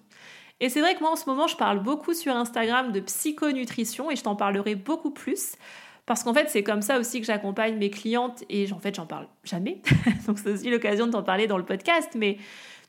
Et 0.63 0.69
c'est 0.69 0.79
vrai 0.79 0.95
que 0.95 1.01
moi 1.01 1.11
en 1.11 1.17
ce 1.17 1.25
moment, 1.25 1.47
je 1.47 1.57
parle 1.57 1.83
beaucoup 1.83 2.13
sur 2.13 2.33
Instagram 2.33 2.93
de 2.93 3.01
psychonutrition 3.01 4.09
et 4.09 4.15
je 4.15 4.23
t'en 4.23 4.37
parlerai 4.37 4.75
beaucoup 4.75 5.11
plus. 5.11 5.57
Parce 6.05 6.23
qu'en 6.23 6.33
fait, 6.33 6.49
c'est 6.49 6.63
comme 6.63 6.81
ça 6.81 6.99
aussi 6.99 7.19
que 7.19 7.27
j'accompagne 7.27 7.75
mes 7.75 7.89
clientes 7.89 8.45
et 8.49 8.71
en 8.71 8.79
fait, 8.79 8.95
j'en 8.95 9.05
parle 9.05 9.27
jamais. 9.43 9.81
Donc, 10.25 10.39
c'est 10.39 10.49
aussi 10.49 10.69
l'occasion 10.69 11.07
de 11.07 11.11
t'en 11.11 11.21
parler 11.21 11.47
dans 11.47 11.57
le 11.57 11.65
podcast. 11.65 12.11
Mais 12.15 12.37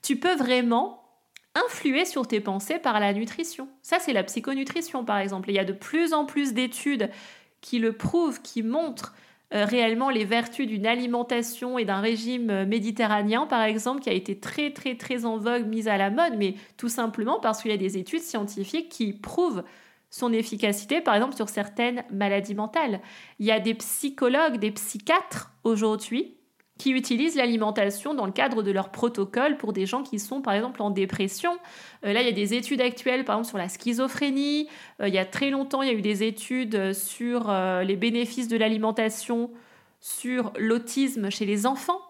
tu 0.03 0.21
peux 0.21 0.37
vraiment 0.37 1.03
influer 1.67 2.05
sur 2.05 2.29
tes 2.29 2.39
pensées 2.39 2.79
par 2.79 3.01
la 3.01 3.13
nutrition. 3.13 3.69
Ça, 3.83 3.99
c'est 3.99 4.13
la 4.13 4.23
psychonutrition, 4.23 5.05
par 5.05 5.19
exemple. 5.19 5.51
il 5.51 5.55
y 5.55 5.59
a 5.59 5.65
de 5.65 5.73
plus 5.73 6.13
en 6.13 6.27
plus 6.27 6.55
d'études 6.55 7.11
qui 7.61 7.81
le 7.81 7.93
prouvent, 7.93 8.41
qui 8.41 8.63
montrent 8.63 9.17
réellement 9.63 10.11
les 10.11 10.25
vertus 10.25 10.67
d'une 10.67 10.87
alimentation 10.87 11.79
et 11.79 11.85
d'un 11.85 12.01
régime 12.01 12.51
euh, 12.51 12.67
méditerranéen, 12.67 13.47
par 13.47 13.63
exemple, 13.63 14.01
qui 14.01 14.11
a 14.11 14.13
été 14.13 14.39
très 14.41 14.73
très 14.73 14.97
très 14.97 15.25
en 15.25 15.39
vogue, 15.39 15.67
mise 15.67 15.87
à 15.87 15.97
la 15.97 16.11
mode, 16.11 16.35
mais 16.37 16.55
tout 16.77 16.89
simplement 16.89 17.39
parce 17.39 17.63
qu'il 17.63 17.71
y 17.71 17.75
a 17.75 17.79
des 17.79 17.97
études 17.97 18.23
scientifiques 18.23 18.89
qui 18.89 19.13
prouvent 19.13 19.63
son 20.11 20.33
efficacité, 20.33 21.01
par 21.01 21.15
exemple, 21.15 21.37
sur 21.37 21.49
certaines 21.49 22.05
maladies 22.13 22.55
mentales. 22.55 23.01
Il 23.39 23.47
y 23.47 23.53
a 23.53 23.61
des 23.61 23.75
psychologues, 23.75 24.59
des 24.59 24.71
psychiatres 24.71 25.53
aujourd'hui 25.65 26.37
qui 26.79 26.91
utilisent 26.91 27.37
l'alimentation 27.37 28.15
dans 28.15 28.27
le 28.27 28.33
cadre 28.33 28.63
de 28.63 28.71
leur 28.73 28.91
protocole 28.91 29.57
pour 29.57 29.73
des 29.73 29.87
gens 29.87 30.03
qui 30.03 30.19
sont 30.19 30.43
par 30.43 30.55
exemple 30.55 30.83
en 30.83 30.91
dépression. 30.91 31.57
Euh, 32.05 32.13
là, 32.13 32.21
il 32.21 32.27
y 32.27 32.29
a 32.29 32.33
des 32.33 32.55
études 32.55 32.81
actuelles 32.81 33.25
par 33.25 33.37
exemple 33.37 33.49
sur 33.49 33.59
la 33.59 33.69
schizophrénie. 33.69 34.69
Euh, 35.01 35.09
il 35.09 35.15
y 35.15 35.19
a 35.19 35.25
très 35.25 35.51
longtemps, 35.51 35.83
il 35.83 35.89
y 35.89 35.93
a 35.93 35.95
eu 35.95 36.03
des 36.03 36.25
études 36.25 36.93
sur 36.93 37.49
euh, 37.49 37.85
les 37.85 37.97
bénéfices 37.97 38.49
de 38.49 38.57
l'alimentation, 38.57 39.51
sur 40.01 40.53
l'autisme 40.59 41.31
chez 41.31 41.47
les 41.47 41.65
enfants. 41.65 42.01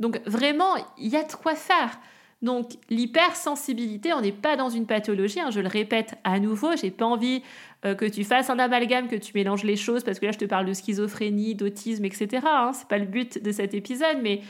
Donc 0.00 0.20
vraiment, 0.24 0.74
il 0.96 1.08
y 1.08 1.16
a 1.16 1.24
de 1.24 1.32
quoi 1.32 1.54
faire. 1.54 1.98
Donc 2.40 2.70
l'hypersensibilité, 2.88 4.12
on 4.12 4.20
n'est 4.20 4.32
pas 4.32 4.56
dans 4.56 4.68
une 4.68 4.86
pathologie, 4.86 5.40
hein, 5.40 5.50
je 5.50 5.60
le 5.60 5.68
répète 5.68 6.14
à 6.22 6.38
nouveau, 6.38 6.76
j'ai 6.76 6.92
pas 6.92 7.04
envie 7.04 7.42
euh, 7.84 7.96
que 7.96 8.04
tu 8.04 8.22
fasses 8.22 8.48
un 8.48 8.60
amalgame, 8.60 9.08
que 9.08 9.16
tu 9.16 9.32
mélanges 9.34 9.64
les 9.64 9.74
choses, 9.74 10.04
parce 10.04 10.20
que 10.20 10.26
là 10.26 10.32
je 10.32 10.38
te 10.38 10.44
parle 10.44 10.66
de 10.66 10.72
schizophrénie, 10.72 11.56
d'autisme, 11.56 12.04
etc. 12.04 12.46
Hein, 12.46 12.72
c'est 12.74 12.86
pas 12.86 12.98
le 12.98 13.06
but 13.06 13.42
de 13.42 13.50
cet 13.50 13.74
épisode, 13.74 14.18
mais 14.22 14.42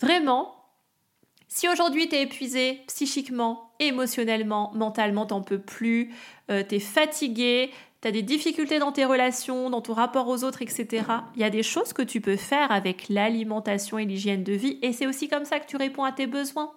vraiment, 0.00 0.56
si 1.46 1.68
aujourd'hui 1.68 2.08
tu 2.08 2.16
es 2.16 2.22
épuisé 2.22 2.80
psychiquement, 2.88 3.70
émotionnellement, 3.78 4.72
mentalement, 4.74 5.26
t'en 5.26 5.42
peux 5.42 5.60
plus, 5.60 6.12
euh, 6.50 6.64
tu 6.68 6.76
es 6.76 6.80
fatigué, 6.80 7.70
tu 8.06 8.08
as 8.08 8.12
des 8.12 8.22
difficultés 8.22 8.78
dans 8.78 8.92
tes 8.92 9.04
relations, 9.04 9.68
dans 9.68 9.80
ton 9.80 9.92
rapport 9.92 10.28
aux 10.28 10.44
autres, 10.44 10.62
etc. 10.62 11.02
Il 11.34 11.40
y 11.40 11.44
a 11.44 11.50
des 11.50 11.64
choses 11.64 11.92
que 11.92 12.02
tu 12.02 12.20
peux 12.20 12.36
faire 12.36 12.70
avec 12.70 13.08
l'alimentation 13.08 13.98
et 13.98 14.04
l'hygiène 14.04 14.44
de 14.44 14.52
vie 14.52 14.78
et 14.80 14.92
c'est 14.92 15.08
aussi 15.08 15.28
comme 15.28 15.44
ça 15.44 15.58
que 15.58 15.66
tu 15.66 15.76
réponds 15.76 16.04
à 16.04 16.12
tes 16.12 16.28
besoins. 16.28 16.70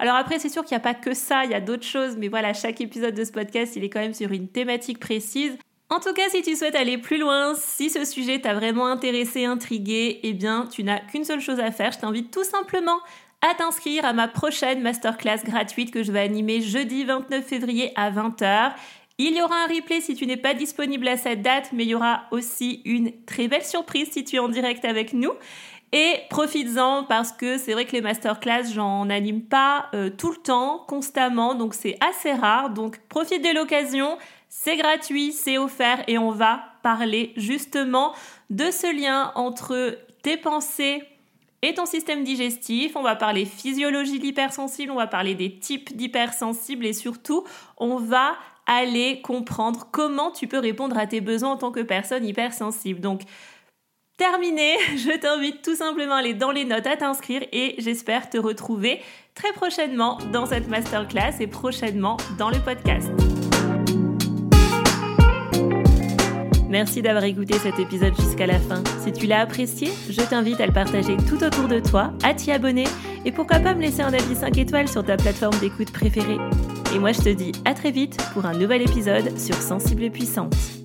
Alors 0.00 0.16
après, 0.16 0.40
c'est 0.40 0.48
sûr 0.48 0.64
qu'il 0.64 0.74
n'y 0.76 0.80
a 0.80 0.84
pas 0.84 0.94
que 0.94 1.14
ça, 1.14 1.44
il 1.44 1.52
y 1.52 1.54
a 1.54 1.60
d'autres 1.60 1.86
choses, 1.86 2.16
mais 2.16 2.26
voilà, 2.26 2.52
chaque 2.52 2.80
épisode 2.80 3.14
de 3.14 3.22
ce 3.22 3.30
podcast, 3.30 3.76
il 3.76 3.84
est 3.84 3.90
quand 3.90 4.00
même 4.00 4.12
sur 4.12 4.32
une 4.32 4.48
thématique 4.48 4.98
précise. 4.98 5.56
En 5.88 6.00
tout 6.00 6.12
cas, 6.14 6.28
si 6.30 6.42
tu 6.42 6.56
souhaites 6.56 6.74
aller 6.74 6.98
plus 6.98 7.18
loin, 7.18 7.54
si 7.54 7.88
ce 7.88 8.04
sujet 8.04 8.40
t'a 8.40 8.54
vraiment 8.54 8.86
intéressé, 8.86 9.44
intrigué, 9.44 10.18
eh 10.24 10.32
bien, 10.32 10.66
tu 10.68 10.82
n'as 10.82 10.98
qu'une 10.98 11.24
seule 11.24 11.40
chose 11.40 11.60
à 11.60 11.70
faire. 11.70 11.92
Je 11.92 11.98
t'invite 11.98 12.32
tout 12.32 12.44
simplement 12.44 12.98
à 13.42 13.54
t'inscrire 13.54 14.04
à 14.04 14.12
ma 14.12 14.28
prochaine 14.28 14.80
masterclass 14.82 15.44
gratuite 15.44 15.90
que 15.90 16.02
je 16.02 16.12
vais 16.12 16.20
animer 16.20 16.60
jeudi 16.60 17.04
29 17.04 17.44
février 17.44 17.92
à 17.96 18.10
20h. 18.10 18.72
Il 19.24 19.36
y 19.36 19.40
aura 19.40 19.54
un 19.54 19.66
replay 19.68 20.00
si 20.00 20.16
tu 20.16 20.26
n'es 20.26 20.36
pas 20.36 20.52
disponible 20.52 21.06
à 21.06 21.16
cette 21.16 21.42
date, 21.42 21.70
mais 21.72 21.84
il 21.84 21.90
y 21.90 21.94
aura 21.94 22.24
aussi 22.32 22.82
une 22.84 23.12
très 23.24 23.46
belle 23.46 23.64
surprise 23.64 24.08
si 24.10 24.24
tu 24.24 24.34
es 24.34 24.38
en 24.40 24.48
direct 24.48 24.84
avec 24.84 25.12
nous. 25.12 25.30
Et 25.92 26.14
profites-en 26.28 27.04
parce 27.04 27.30
que 27.30 27.56
c'est 27.56 27.72
vrai 27.72 27.84
que 27.84 27.92
les 27.92 28.00
masterclass, 28.00 28.72
j'en 28.74 29.08
anime 29.10 29.42
pas 29.42 29.86
euh, 29.94 30.10
tout 30.10 30.32
le 30.32 30.38
temps, 30.38 30.84
constamment, 30.88 31.54
donc 31.54 31.74
c'est 31.74 31.96
assez 32.00 32.32
rare. 32.32 32.70
Donc 32.70 32.98
profite 33.08 33.44
de 33.44 33.54
l'occasion, 33.54 34.18
c'est 34.48 34.76
gratuit, 34.76 35.30
c'est 35.30 35.56
offert 35.56 36.02
et 36.08 36.18
on 36.18 36.32
va 36.32 36.60
parler 36.82 37.32
justement 37.36 38.16
de 38.50 38.72
ce 38.72 38.92
lien 38.92 39.30
entre 39.36 39.98
tes 40.22 40.36
pensées 40.36 41.04
et 41.62 41.74
ton 41.74 41.86
système 41.86 42.24
digestif. 42.24 42.96
On 42.96 43.02
va 43.02 43.14
parler 43.14 43.44
physiologie 43.44 44.18
de 44.18 44.24
l'hypersensible, 44.24 44.90
on 44.90 44.96
va 44.96 45.06
parler 45.06 45.36
des 45.36 45.60
types 45.60 45.96
d'hypersensibles 45.96 46.86
et 46.86 46.92
surtout, 46.92 47.44
on 47.76 47.98
va 47.98 48.36
aller 48.66 49.20
comprendre 49.22 49.88
comment 49.90 50.30
tu 50.30 50.46
peux 50.46 50.58
répondre 50.58 50.96
à 50.96 51.06
tes 51.06 51.20
besoins 51.20 51.52
en 51.52 51.56
tant 51.56 51.72
que 51.72 51.80
personne 51.80 52.24
hypersensible. 52.24 53.00
Donc, 53.00 53.22
terminé, 54.16 54.76
je 54.96 55.16
t'invite 55.18 55.62
tout 55.62 55.74
simplement 55.74 56.14
à 56.14 56.18
aller 56.18 56.34
dans 56.34 56.50
les 56.50 56.64
notes 56.64 56.86
à 56.86 56.96
t'inscrire 56.96 57.42
et 57.52 57.74
j'espère 57.78 58.30
te 58.30 58.38
retrouver 58.38 59.00
très 59.34 59.52
prochainement 59.52 60.18
dans 60.32 60.46
cette 60.46 60.68
masterclass 60.68 61.40
et 61.40 61.46
prochainement 61.46 62.16
dans 62.38 62.50
le 62.50 62.58
podcast. 62.58 63.10
Merci 66.72 67.02
d'avoir 67.02 67.24
écouté 67.24 67.52
cet 67.58 67.78
épisode 67.78 68.14
jusqu'à 68.18 68.46
la 68.46 68.58
fin. 68.58 68.82
Si 69.04 69.12
tu 69.12 69.26
l'as 69.26 69.40
apprécié, 69.40 69.90
je 70.08 70.22
t'invite 70.22 70.58
à 70.58 70.66
le 70.66 70.72
partager 70.72 71.18
tout 71.28 71.44
autour 71.44 71.68
de 71.68 71.80
toi, 71.80 72.14
à 72.22 72.32
t'y 72.32 72.50
abonner 72.50 72.86
et 73.26 73.30
pourquoi 73.30 73.58
pas 73.58 73.74
me 73.74 73.82
laisser 73.82 74.00
un 74.00 74.14
avis 74.14 74.34
5 74.34 74.56
étoiles 74.56 74.88
sur 74.88 75.04
ta 75.04 75.18
plateforme 75.18 75.58
d'écoute 75.58 75.92
préférée. 75.92 76.38
Et 76.94 76.98
moi 76.98 77.12
je 77.12 77.20
te 77.20 77.28
dis 77.28 77.52
à 77.66 77.74
très 77.74 77.90
vite 77.90 78.16
pour 78.32 78.46
un 78.46 78.54
nouvel 78.54 78.80
épisode 78.80 79.38
sur 79.38 79.56
Sensible 79.56 80.04
et 80.04 80.10
Puissante. 80.10 80.81